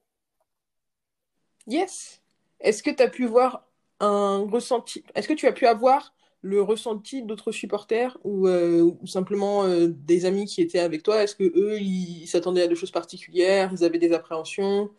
Yes. 1.66 2.22
Est-ce 2.60 2.82
que 2.82 2.90
tu 2.90 3.02
as 3.02 3.08
pu 3.08 3.26
voir 3.26 3.67
un 4.00 4.46
ressenti. 4.50 5.04
Est-ce 5.14 5.28
que 5.28 5.34
tu 5.34 5.46
as 5.46 5.52
pu 5.52 5.66
avoir 5.66 6.14
le 6.42 6.62
ressenti 6.62 7.22
d'autres 7.22 7.50
supporters 7.52 8.16
ou, 8.24 8.46
euh, 8.46 8.92
simplement 9.06 9.64
euh, 9.64 9.88
des 9.88 10.24
amis 10.24 10.46
qui 10.46 10.62
étaient 10.62 10.78
avec 10.78 11.02
toi? 11.02 11.22
Est-ce 11.22 11.34
que 11.34 11.44
eux 11.44 11.80
ils 11.80 12.26
s'attendaient 12.26 12.62
à 12.62 12.68
des 12.68 12.76
choses 12.76 12.90
particulières 12.90 13.70
Ils 13.72 13.84
avaient 13.84 13.98
des 13.98 14.12
appréhensions? 14.12 14.90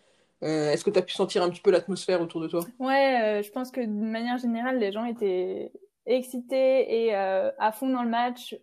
Euh, 0.43 0.71
Est-ce 0.71 0.83
que 0.83 0.89
tu 0.89 0.99
as 0.99 1.01
pu 1.01 1.13
sentir 1.13 1.43
un 1.43 1.49
petit 1.49 1.61
peu 1.61 1.71
l'atmosphère 1.71 2.21
autour 2.21 2.41
de 2.41 2.47
toi? 2.47 2.65
Ouais, 2.79 3.41
je 3.43 3.51
pense 3.51 3.71
que 3.71 3.81
de 3.81 3.87
manière 3.87 4.37
générale, 4.37 4.79
les 4.79 4.91
gens 4.91 5.05
étaient 5.05 5.71
excités 6.05 7.05
et 7.05 7.13
à 7.13 7.71
fond 7.71 7.89
dans 7.89 8.03
le 8.03 8.09
match, 8.09 8.55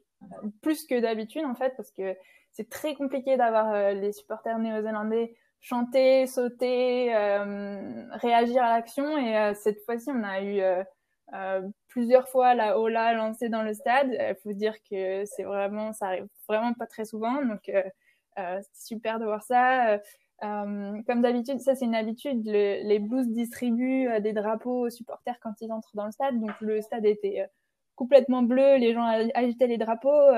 plus 0.63 0.85
que 0.85 0.99
d'habitude 0.99 1.45
en 1.45 1.55
fait, 1.55 1.75
parce 1.77 1.91
que 1.91 2.15
c'est 2.51 2.71
très 2.71 2.95
compliqué 2.95 3.37
d'avoir 3.37 3.93
les 3.93 4.13
supporters 4.13 4.59
néo-zélandais 4.59 5.35
chanter, 5.61 6.27
sauter, 6.27 7.13
réagir 8.13 8.63
à 8.63 8.77
l'action. 8.77 9.19
Et 9.19 9.55
cette 9.55 9.85
fois-ci, 9.85 10.11
on 10.11 10.23
a 10.23 10.43
eu 10.43 10.61
euh, 11.35 11.61
plusieurs 11.89 12.29
fois 12.29 12.55
la 12.55 12.79
Ola 12.79 13.13
lancée 13.15 13.49
dans 13.49 13.63
le 13.63 13.75
stade. 13.75 14.09
Il 14.13 14.37
faut 14.43 14.53
dire 14.53 14.75
que 14.89 15.25
c'est 15.25 15.43
vraiment, 15.43 15.93
ça 15.93 16.07
arrive 16.07 16.29
vraiment 16.49 16.73
pas 16.75 16.87
très 16.87 17.05
souvent, 17.05 17.45
donc 17.45 17.69
euh, 17.69 17.83
euh 18.39 18.61
super 18.75 19.19
de 19.19 19.25
voir 19.25 19.43
ça. 19.43 19.95
Euh, 20.45 21.03
comme 21.07 21.23
d'habitude, 21.23 21.61
ça 21.61 21.75
c'est 21.75 21.85
une 21.85 21.95
habitude, 21.95 22.45
les 22.47 22.99
Blues 22.99 23.27
distribuent 23.29 24.21
des 24.21 24.33
drapeaux 24.33 24.87
aux 24.87 24.91
supporters 24.91 25.39
quand 25.41 25.55
ils 25.61 25.73
entrent 25.73 25.95
dans 25.95 26.07
le 26.07 26.13
stade, 26.13 26.39
donc 26.39 26.61
le 26.61 26.83
stade 26.83 27.07
était 27.07 27.49
complètement 27.95 28.43
bleu, 28.43 28.77
les 28.77 28.93
gens 28.93 29.07
agitaient 29.35 29.67
les 29.67 29.79
drapeaux, 29.79 30.31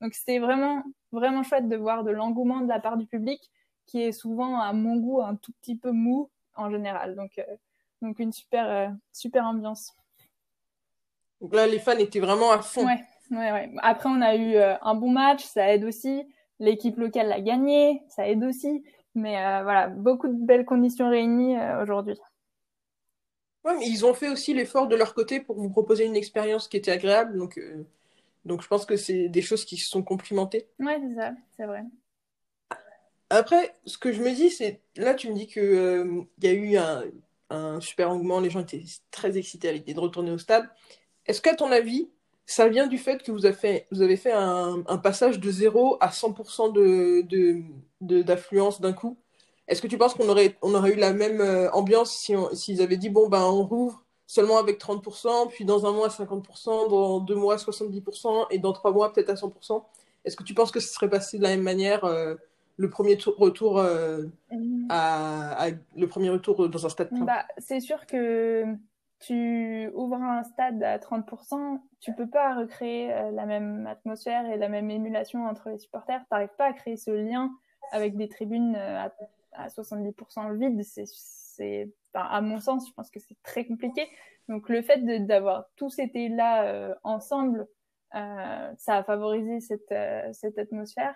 donc 0.00 0.14
c'était 0.14 0.38
vraiment 0.38 0.84
vraiment 1.10 1.42
chouette 1.42 1.68
de 1.68 1.76
voir 1.76 2.04
de 2.04 2.12
l'engouement 2.12 2.60
de 2.60 2.68
la 2.68 2.78
part 2.78 2.96
du 2.96 3.06
public 3.06 3.50
qui 3.90 4.02
est 4.02 4.12
souvent 4.12 4.60
à 4.60 4.72
mon 4.72 4.96
goût 4.96 5.20
un 5.20 5.34
tout 5.34 5.52
petit 5.60 5.76
peu 5.76 5.90
mou 5.90 6.30
en 6.56 6.70
général, 6.70 7.16
donc 7.16 7.40
donc 8.02 8.18
une 8.18 8.32
super 8.32 8.94
super 9.12 9.44
ambiance. 9.44 9.94
Donc 11.40 11.54
là, 11.54 11.66
les 11.66 11.78
fans 11.78 11.96
étaient 11.96 12.20
vraiment 12.20 12.50
à 12.50 12.60
fond. 12.60 12.86
Ouais, 12.86 13.02
ouais, 13.30 13.52
ouais. 13.52 13.70
Après, 13.78 14.08
on 14.08 14.20
a 14.20 14.36
eu 14.36 14.56
euh, 14.56 14.74
un 14.82 14.94
bon 14.94 15.10
match, 15.10 15.44
ça 15.44 15.72
aide 15.72 15.84
aussi. 15.84 16.22
L'équipe 16.58 16.98
locale 16.98 17.28
l'a 17.28 17.40
gagné, 17.40 18.02
ça 18.08 18.28
aide 18.28 18.44
aussi. 18.44 18.84
Mais 19.14 19.38
euh, 19.38 19.62
voilà, 19.62 19.88
beaucoup 19.88 20.28
de 20.28 20.34
belles 20.34 20.66
conditions 20.66 21.08
réunies 21.08 21.56
euh, 21.56 21.82
aujourd'hui. 21.82 22.16
Ouais, 23.64 23.76
mais 23.78 23.88
ils 23.88 24.04
ont 24.04 24.14
fait 24.14 24.28
aussi 24.28 24.54
l'effort 24.54 24.86
de 24.86 24.96
leur 24.96 25.14
côté 25.14 25.40
pour 25.40 25.56
vous 25.56 25.70
proposer 25.70 26.04
une 26.04 26.16
expérience 26.16 26.68
qui 26.68 26.76
était 26.76 26.92
agréable. 26.92 27.38
Donc, 27.38 27.60
donc 28.46 28.62
je 28.62 28.68
pense 28.68 28.86
que 28.86 28.96
c'est 28.96 29.28
des 29.28 29.42
choses 29.42 29.66
qui 29.66 29.76
se 29.76 29.88
sont 29.88 30.02
complimentées. 30.02 30.66
Ouais, 30.78 30.98
c'est 30.98 31.14
ça, 31.14 31.32
c'est 31.56 31.66
vrai. 31.66 31.84
Après, 33.30 33.76
ce 33.86 33.96
que 33.96 34.12
je 34.12 34.20
me 34.20 34.32
dis, 34.34 34.50
c'est 34.50 34.80
là, 34.96 35.14
tu 35.14 35.30
me 35.30 35.34
dis 35.34 35.46
qu'il 35.46 35.62
il 35.62 36.44
y 36.44 36.48
a 36.48 36.52
eu 36.52 36.76
un, 37.50 37.80
super 37.80 38.10
engouement, 38.10 38.40
les 38.40 38.50
gens 38.50 38.60
étaient 38.60 38.82
très 39.10 39.38
excités 39.38 39.68
à 39.68 39.72
l'idée 39.72 39.94
de 39.94 40.00
retourner 40.00 40.32
au 40.32 40.38
stade. 40.38 40.68
Est-ce 41.26 41.40
qu'à 41.40 41.54
ton 41.54 41.70
avis, 41.70 42.08
ça 42.46 42.68
vient 42.68 42.88
du 42.88 42.98
fait 42.98 43.22
que 43.22 43.30
vous 43.30 43.46
avez 43.46 44.16
fait, 44.16 44.32
un, 44.32 44.98
passage 45.02 45.38
de 45.38 45.50
0 45.50 45.98
à 46.00 46.08
100% 46.10 46.72
de, 46.72 48.22
d'affluence 48.22 48.80
d'un 48.80 48.92
coup? 48.92 49.16
Est-ce 49.68 49.80
que 49.80 49.86
tu 49.86 49.98
penses 49.98 50.14
qu'on 50.14 50.28
aurait, 50.28 50.56
on 50.62 50.74
aurait 50.74 50.92
eu 50.92 50.96
la 50.96 51.12
même 51.12 51.40
euh, 51.40 51.70
ambiance 51.70 52.12
si 52.12 52.34
s'ils 52.54 52.82
avaient 52.82 52.96
dit, 52.96 53.10
bon, 53.10 53.28
ben, 53.28 53.42
on 53.42 53.62
rouvre 53.64 54.02
seulement 54.26 54.58
avec 54.58 54.80
30%, 54.80 55.48
puis 55.48 55.64
dans 55.64 55.86
un 55.86 55.92
mois 55.92 56.08
50%, 56.08 56.90
dans 56.90 57.20
deux 57.20 57.36
mois 57.36 57.56
70%, 57.56 58.46
et 58.50 58.58
dans 58.58 58.72
trois 58.72 58.92
mois 58.92 59.12
peut-être 59.12 59.30
à 59.30 59.34
100% 59.34 59.84
Est-ce 60.24 60.36
que 60.36 60.42
tu 60.42 60.54
penses 60.54 60.72
que 60.72 60.80
ce 60.80 60.92
serait 60.92 61.10
passé 61.10 61.38
de 61.38 61.44
la 61.44 61.50
même 61.50 61.62
manière 61.62 62.04
euh, 62.04 62.34
le 62.80 62.88
premier 62.88 63.18
retour 63.36 63.78
euh, 63.78 64.22
mmh. 64.50 64.86
à, 64.88 65.68
le 65.96 66.08
premier 66.08 66.30
retour 66.30 66.66
dans 66.70 66.86
un 66.86 66.88
stade 66.88 67.10
plein 67.10 67.26
bah, 67.26 67.46
C'est 67.58 67.80
sûr 67.80 68.06
que 68.06 68.64
tu 69.18 69.90
ouvres 69.92 70.16
un 70.16 70.42
stade 70.44 70.82
à 70.82 70.96
30%, 70.96 71.78
tu 72.00 72.14
peux 72.14 72.28
pas 72.28 72.54
recréer 72.54 73.12
euh, 73.12 73.32
la 73.32 73.44
même 73.44 73.86
atmosphère 73.86 74.46
et 74.46 74.56
la 74.56 74.70
même 74.70 74.90
émulation 74.90 75.44
entre 75.46 75.68
les 75.68 75.78
supporters. 75.78 76.20
Tu 76.20 76.26
n'arrives 76.32 76.56
pas 76.56 76.68
à 76.68 76.72
créer 76.72 76.96
ce 76.96 77.10
lien 77.10 77.50
avec 77.92 78.16
des 78.16 78.30
tribunes 78.30 78.74
euh, 78.76 79.06
à, 79.52 79.68
70% 79.68 80.56
vides. 80.58 80.82
C'est, 80.82 81.92
à 82.14 82.40
mon 82.40 82.60
sens, 82.60 82.88
je 82.88 82.94
pense 82.94 83.10
que 83.10 83.20
c'est 83.20 83.36
très 83.42 83.66
compliqué. 83.66 84.08
Donc 84.48 84.70
le 84.70 84.80
fait 84.80 85.04
d'avoir 85.26 85.66
tous 85.76 85.98
été 85.98 86.30
là 86.30 86.96
ensemble, 87.04 87.68
ça 88.12 88.96
a 88.96 89.02
favorisé 89.04 89.60
cette, 89.60 89.94
cette 90.32 90.58
atmosphère. 90.58 91.14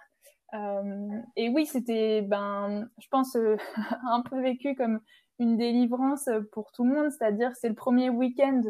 Et 1.37 1.49
oui, 1.49 1.67
c'était, 1.67 2.23
ben, 2.23 2.89
je 2.99 3.09
pense, 3.09 3.37
un 4.09 4.23
peu 4.23 4.41
vécu 4.41 4.75
comme 4.75 5.01
une 5.39 5.57
délivrance 5.57 6.29
pour 6.53 6.71
tout 6.73 6.85
le 6.85 6.95
monde, 6.95 7.11
c'est-à-dire 7.11 7.51
c'est 7.57 7.69
le 7.69 7.75
premier 7.75 8.09
week-end 8.11 8.63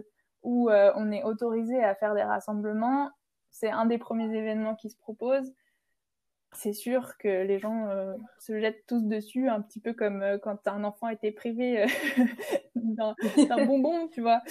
où 0.44 0.70
euh, 0.70 0.92
on 0.94 1.10
est 1.10 1.24
autorisé 1.24 1.82
à 1.82 1.94
faire 1.94 2.14
des 2.14 2.22
rassemblements. 2.22 3.10
C'est 3.50 3.70
un 3.70 3.86
des 3.86 3.98
premiers 3.98 4.32
événements 4.36 4.76
qui 4.76 4.90
se 4.90 4.96
proposent. 4.96 5.52
c'est 6.52 6.72
sûr 6.72 7.16
que 7.18 7.42
les 7.44 7.58
gens 7.58 7.88
euh, 7.88 8.14
se 8.38 8.60
jettent 8.60 8.84
tous 8.86 9.02
dessus, 9.02 9.48
un 9.48 9.60
petit 9.60 9.80
peu 9.80 9.92
comme 9.92 10.22
euh, 10.22 10.38
quand 10.38 10.68
un 10.68 10.84
enfant 10.84 11.08
était 11.08 11.32
privé 11.32 11.82
euh, 11.82 11.86
d'un 12.76 13.14
bonbon, 13.66 14.08
tu 14.08 14.20
vois. 14.20 14.42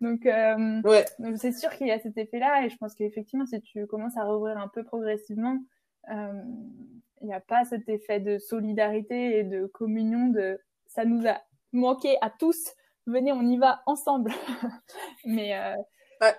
Donc, 0.00 0.22
ouais. 0.24 1.04
donc 1.18 1.36
c'est 1.36 1.52
sûr 1.52 1.70
qu'il 1.70 1.86
y 1.86 1.92
a 1.92 2.00
cet 2.00 2.16
effet-là, 2.16 2.64
et 2.64 2.70
je 2.70 2.76
pense 2.78 2.94
qu'effectivement, 2.94 3.46
si 3.46 3.60
tu 3.60 3.86
commences 3.86 4.16
à 4.16 4.24
rouvrir 4.24 4.58
un 4.58 4.68
peu 4.68 4.84
progressivement, 4.84 5.58
il 6.08 7.26
n'y 7.26 7.34
a 7.34 7.40
pas 7.40 7.64
cet 7.64 7.88
effet 7.88 8.20
de 8.20 8.38
solidarité 8.38 9.38
et 9.38 9.44
de 9.44 9.66
communion. 9.66 10.28
De 10.28 10.60
ça 10.86 11.04
nous 11.04 11.26
a 11.26 11.40
manqué 11.72 12.16
à 12.20 12.30
tous. 12.30 12.72
Venez, 13.06 13.32
on 13.32 13.42
y 13.42 13.58
va 13.58 13.82
ensemble. 13.86 14.32
Mais 15.24 15.54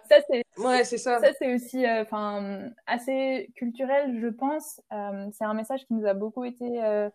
ça 0.09 0.17
c'est 0.29 0.43
ouais, 0.57 0.83
ça. 0.83 1.19
Ça 1.19 1.33
c'est 1.37 1.53
aussi 1.53 1.85
euh, 1.85 2.03
enfin 2.03 2.69
assez 2.85 3.51
culturel, 3.55 4.19
je 4.19 4.27
pense. 4.27 4.81
Euh, 4.91 5.27
c'est 5.31 5.45
un 5.45 5.53
message 5.53 5.85
qui 5.85 5.93
nous 5.93 6.05
a 6.05 6.13
beaucoup 6.13 6.43
été 6.45 6.83
euh, 6.83 7.09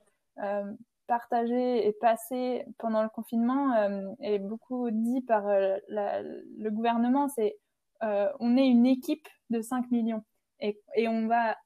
partagé 1.06 1.86
et 1.86 1.92
passé 1.92 2.64
pendant 2.78 3.02
le 3.02 3.08
confinement 3.08 4.16
et 4.20 4.38
beaucoup 4.38 4.90
dit 4.90 5.22
par 5.22 5.44
le 5.48 6.68
gouvernement. 6.68 7.28
C'est 7.28 7.56
on 8.02 8.56
est 8.56 8.66
une 8.66 8.86
équipe 8.86 9.28
de 9.50 9.60
5 9.62 9.90
millions 9.90 10.22
et, 10.60 10.80
et 10.94 11.08
on 11.08 11.26
va 11.26 11.56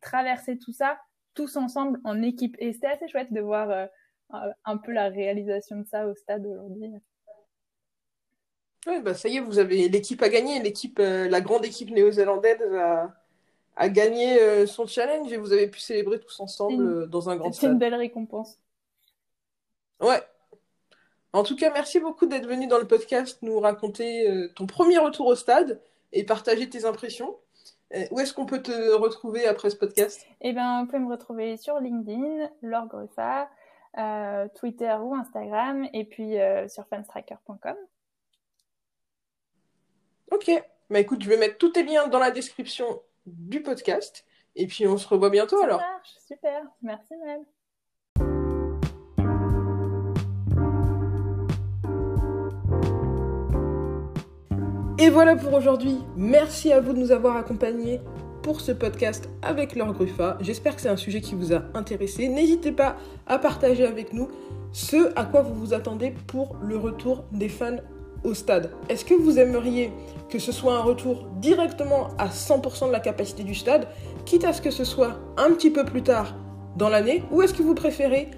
traverser 0.00 0.58
tout 0.58 0.72
ça 0.72 0.98
tous 1.34 1.56
ensemble 1.56 2.00
en 2.04 2.22
équipe. 2.22 2.56
Et 2.58 2.72
c'était 2.72 2.88
assez 2.88 3.08
chouette 3.08 3.32
de 3.32 3.40
voir 3.40 3.88
un 4.64 4.76
peu 4.76 4.92
la 4.92 5.08
réalisation 5.08 5.76
de 5.76 5.86
ça 5.86 6.06
au 6.06 6.14
stade 6.14 6.46
aujourd'hui. 6.46 6.90
Oui, 8.86 9.00
bah 9.02 9.14
ça 9.14 9.28
y 9.28 9.36
est, 9.36 9.40
vous 9.40 9.58
avez 9.58 9.88
l'équipe 9.88 10.22
a 10.22 10.28
gagné. 10.28 10.60
L'équipe, 10.60 10.98
euh, 11.00 11.28
la 11.28 11.40
grande 11.40 11.64
équipe 11.64 11.90
néo-zélandaise 11.90 12.62
a, 12.74 13.14
a 13.76 13.88
gagné 13.88 14.40
euh, 14.40 14.66
son 14.66 14.86
challenge 14.86 15.30
et 15.32 15.36
vous 15.36 15.52
avez 15.52 15.68
pu 15.68 15.80
célébrer 15.80 16.18
tous 16.18 16.40
ensemble 16.40 16.82
euh, 16.82 17.06
dans 17.06 17.28
un 17.28 17.36
grand 17.36 17.52
stade. 17.52 17.60
C'est 17.60 17.72
une 17.72 17.78
belle 17.78 17.94
récompense. 17.94 18.58
Ouais. 20.00 20.22
En 21.32 21.42
tout 21.42 21.56
cas, 21.56 21.70
merci 21.70 22.00
beaucoup 22.00 22.26
d'être 22.26 22.46
venu 22.46 22.66
dans 22.66 22.78
le 22.78 22.86
podcast 22.86 23.38
nous 23.42 23.60
raconter 23.60 24.26
ton 24.56 24.66
premier 24.66 24.98
retour 24.98 25.26
au 25.26 25.36
stade 25.36 25.80
et 26.12 26.24
partager 26.24 26.68
tes 26.68 26.86
impressions. 26.86 27.36
Où 28.10 28.20
est-ce 28.20 28.32
qu'on 28.32 28.46
peut 28.46 28.62
te 28.62 28.92
retrouver 28.94 29.46
après 29.46 29.70
ce 29.70 29.76
podcast? 29.76 30.26
Eh 30.40 30.52
bien, 30.52 30.80
vous 30.80 30.86
pouvez 30.86 30.98
me 31.00 31.10
retrouver 31.10 31.56
sur 31.56 31.80
LinkedIn, 31.80 32.50
Laure 32.62 32.86
Gruffa, 32.86 33.48
Twitter 34.54 34.96
ou 35.00 35.14
Instagram, 35.14 35.88
et 35.92 36.04
puis 36.04 36.36
sur 36.68 36.86
fanstriker.com. 36.86 37.76
Ok. 40.30 40.50
Bah 40.90 41.00
écoute, 41.00 41.22
je 41.22 41.28
vais 41.28 41.36
mettre 41.36 41.58
tous 41.58 41.70
tes 41.70 41.82
liens 41.82 42.08
dans 42.08 42.18
la 42.18 42.30
description 42.30 43.02
du 43.26 43.62
podcast. 43.62 44.24
Et 44.56 44.66
puis 44.66 44.86
on 44.86 44.96
se 44.96 45.06
revoit 45.06 45.30
bientôt 45.30 45.58
Ça 45.58 45.64
alors. 45.64 45.80
Marche, 45.80 46.16
super. 46.26 46.62
Merci 46.82 47.16
même. 47.16 47.44
Et 55.02 55.08
voilà 55.08 55.34
pour 55.34 55.54
aujourd'hui. 55.54 55.96
Merci 56.14 56.70
à 56.72 56.80
vous 56.82 56.92
de 56.92 56.98
nous 56.98 57.10
avoir 57.10 57.34
accompagnés 57.38 58.02
pour 58.42 58.60
ce 58.60 58.70
podcast 58.70 59.30
avec 59.40 59.74
Laure 59.74 59.94
Gruffa. 59.94 60.36
J'espère 60.42 60.76
que 60.76 60.82
c'est 60.82 60.90
un 60.90 60.98
sujet 60.98 61.22
qui 61.22 61.34
vous 61.34 61.54
a 61.54 61.62
intéressé. 61.72 62.28
N'hésitez 62.28 62.70
pas 62.70 62.96
à 63.26 63.38
partager 63.38 63.86
avec 63.86 64.12
nous 64.12 64.28
ce 64.72 65.10
à 65.16 65.24
quoi 65.24 65.40
vous 65.40 65.54
vous 65.54 65.72
attendez 65.72 66.12
pour 66.26 66.54
le 66.60 66.76
retour 66.76 67.24
des 67.32 67.48
fans 67.48 67.78
au 68.24 68.34
stade. 68.34 68.72
Est-ce 68.90 69.06
que 69.06 69.14
vous 69.14 69.38
aimeriez 69.38 69.90
que 70.28 70.38
ce 70.38 70.52
soit 70.52 70.74
un 70.74 70.82
retour 70.82 71.24
directement 71.40 72.08
à 72.18 72.26
100% 72.28 72.88
de 72.88 72.92
la 72.92 73.00
capacité 73.00 73.42
du 73.42 73.54
stade, 73.54 73.88
quitte 74.26 74.44
à 74.44 74.52
ce 74.52 74.60
que 74.60 74.70
ce 74.70 74.84
soit 74.84 75.18
un 75.38 75.52
petit 75.52 75.70
peu 75.70 75.86
plus 75.86 76.02
tard 76.02 76.34
dans 76.76 76.90
l'année, 76.90 77.22
ou 77.30 77.40
est-ce 77.40 77.54
que 77.54 77.62
vous 77.62 77.74
préférez 77.74 78.28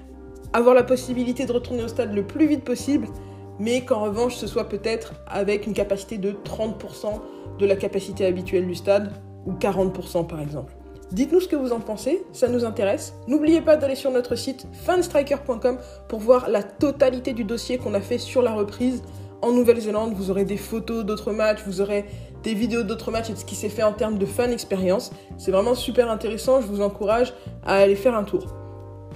avoir 0.53 0.77
la 0.77 0.85
possibilité 0.85 1.44
de 1.44 1.51
retourner 1.51 1.83
au 1.83 1.88
stade 1.88 2.14
le 2.14 2.22
plus 2.22 2.46
vite 2.46 2.62
possible, 2.62 3.09
mais 3.58 3.84
qu'en 3.84 4.00
revanche 4.00 4.36
ce 4.36 4.46
soit 4.46 4.68
peut-être 4.68 5.12
avec 5.26 5.66
une 5.66 5.74
capacité 5.74 6.18
de 6.18 6.32
30% 6.32 7.20
de 7.58 7.66
la 7.66 7.76
capacité 7.76 8.26
habituelle 8.26 8.66
du 8.66 8.74
stade, 8.74 9.12
ou 9.46 9.52
40% 9.52 10.26
par 10.26 10.40
exemple 10.40 10.72
Dites-nous 11.12 11.40
ce 11.40 11.48
que 11.48 11.56
vous 11.56 11.72
en 11.72 11.80
pensez, 11.80 12.24
ça 12.32 12.48
nous 12.48 12.64
intéresse. 12.64 13.12
N'oubliez 13.28 13.60
pas 13.60 13.76
d'aller 13.76 13.96
sur 13.96 14.10
notre 14.10 14.34
site 14.34 14.66
fanstriker.com 14.72 15.76
pour 16.08 16.20
voir 16.20 16.48
la 16.48 16.62
totalité 16.62 17.34
du 17.34 17.44
dossier 17.44 17.76
qu'on 17.76 17.92
a 17.92 18.00
fait 18.00 18.16
sur 18.16 18.40
la 18.40 18.54
reprise 18.54 19.02
en 19.42 19.52
Nouvelle-Zélande, 19.52 20.14
vous 20.14 20.30
aurez 20.30 20.44
des 20.44 20.56
photos 20.56 21.04
d'autres 21.04 21.32
matchs, 21.32 21.60
vous 21.66 21.82
aurez 21.82 22.06
des 22.42 22.54
vidéos 22.54 22.82
d'autres 22.82 23.10
matchs 23.10 23.28
et 23.28 23.32
de 23.34 23.38
ce 23.38 23.44
qui 23.44 23.56
s'est 23.56 23.68
fait 23.68 23.82
en 23.82 23.92
termes 23.92 24.16
de 24.16 24.24
fan 24.24 24.52
expérience. 24.52 25.12
C'est 25.36 25.50
vraiment 25.50 25.74
super 25.74 26.10
intéressant, 26.10 26.62
je 26.62 26.66
vous 26.66 26.80
encourage 26.80 27.34
à 27.64 27.74
aller 27.74 27.96
faire 27.96 28.14
un 28.14 28.24
tour. 28.24 28.46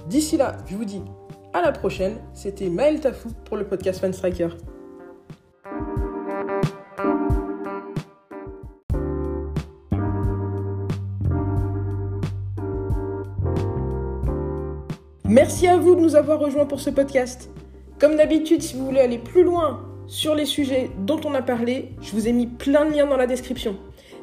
D'ici 0.07 0.37
là, 0.37 0.57
je 0.67 0.75
vous 0.75 0.85
dis 0.85 1.01
à 1.53 1.61
la 1.61 1.71
prochaine. 1.71 2.17
C'était 2.33 2.69
Maël 2.69 2.99
Tafou 2.99 3.29
pour 3.45 3.57
le 3.57 3.65
podcast 3.65 3.99
Fan 3.99 4.13
Striker. 4.13 4.49
Merci 15.25 15.67
à 15.67 15.77
vous 15.77 15.95
de 15.95 16.01
nous 16.01 16.15
avoir 16.15 16.39
rejoints 16.39 16.65
pour 16.65 16.79
ce 16.79 16.89
podcast. 16.89 17.49
Comme 17.99 18.15
d'habitude, 18.15 18.61
si 18.61 18.77
vous 18.77 18.85
voulez 18.85 19.01
aller 19.01 19.17
plus 19.17 19.43
loin 19.43 19.83
sur 20.07 20.35
les 20.35 20.45
sujets 20.45 20.89
dont 20.99 21.19
on 21.25 21.33
a 21.33 21.41
parlé, 21.41 21.89
je 22.01 22.11
vous 22.11 22.27
ai 22.27 22.31
mis 22.31 22.47
plein 22.47 22.85
de 22.85 22.93
liens 22.93 23.07
dans 23.07 23.17
la 23.17 23.27
description. 23.27 23.75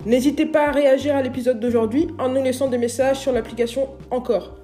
N'hésitez 0.07 0.47
pas 0.47 0.69
à 0.69 0.73
réagir 0.73 1.15
à 1.15 1.23
l'épisode 1.23 1.61
d'aujourd'hui 1.61 2.09
en 2.19 2.31
nous 2.31 2.43
laissant 2.43 2.69
des 2.69 2.79
messages 2.79 3.19
sur 3.19 3.33
l'application 3.33 3.89
Encore. 4.11 4.64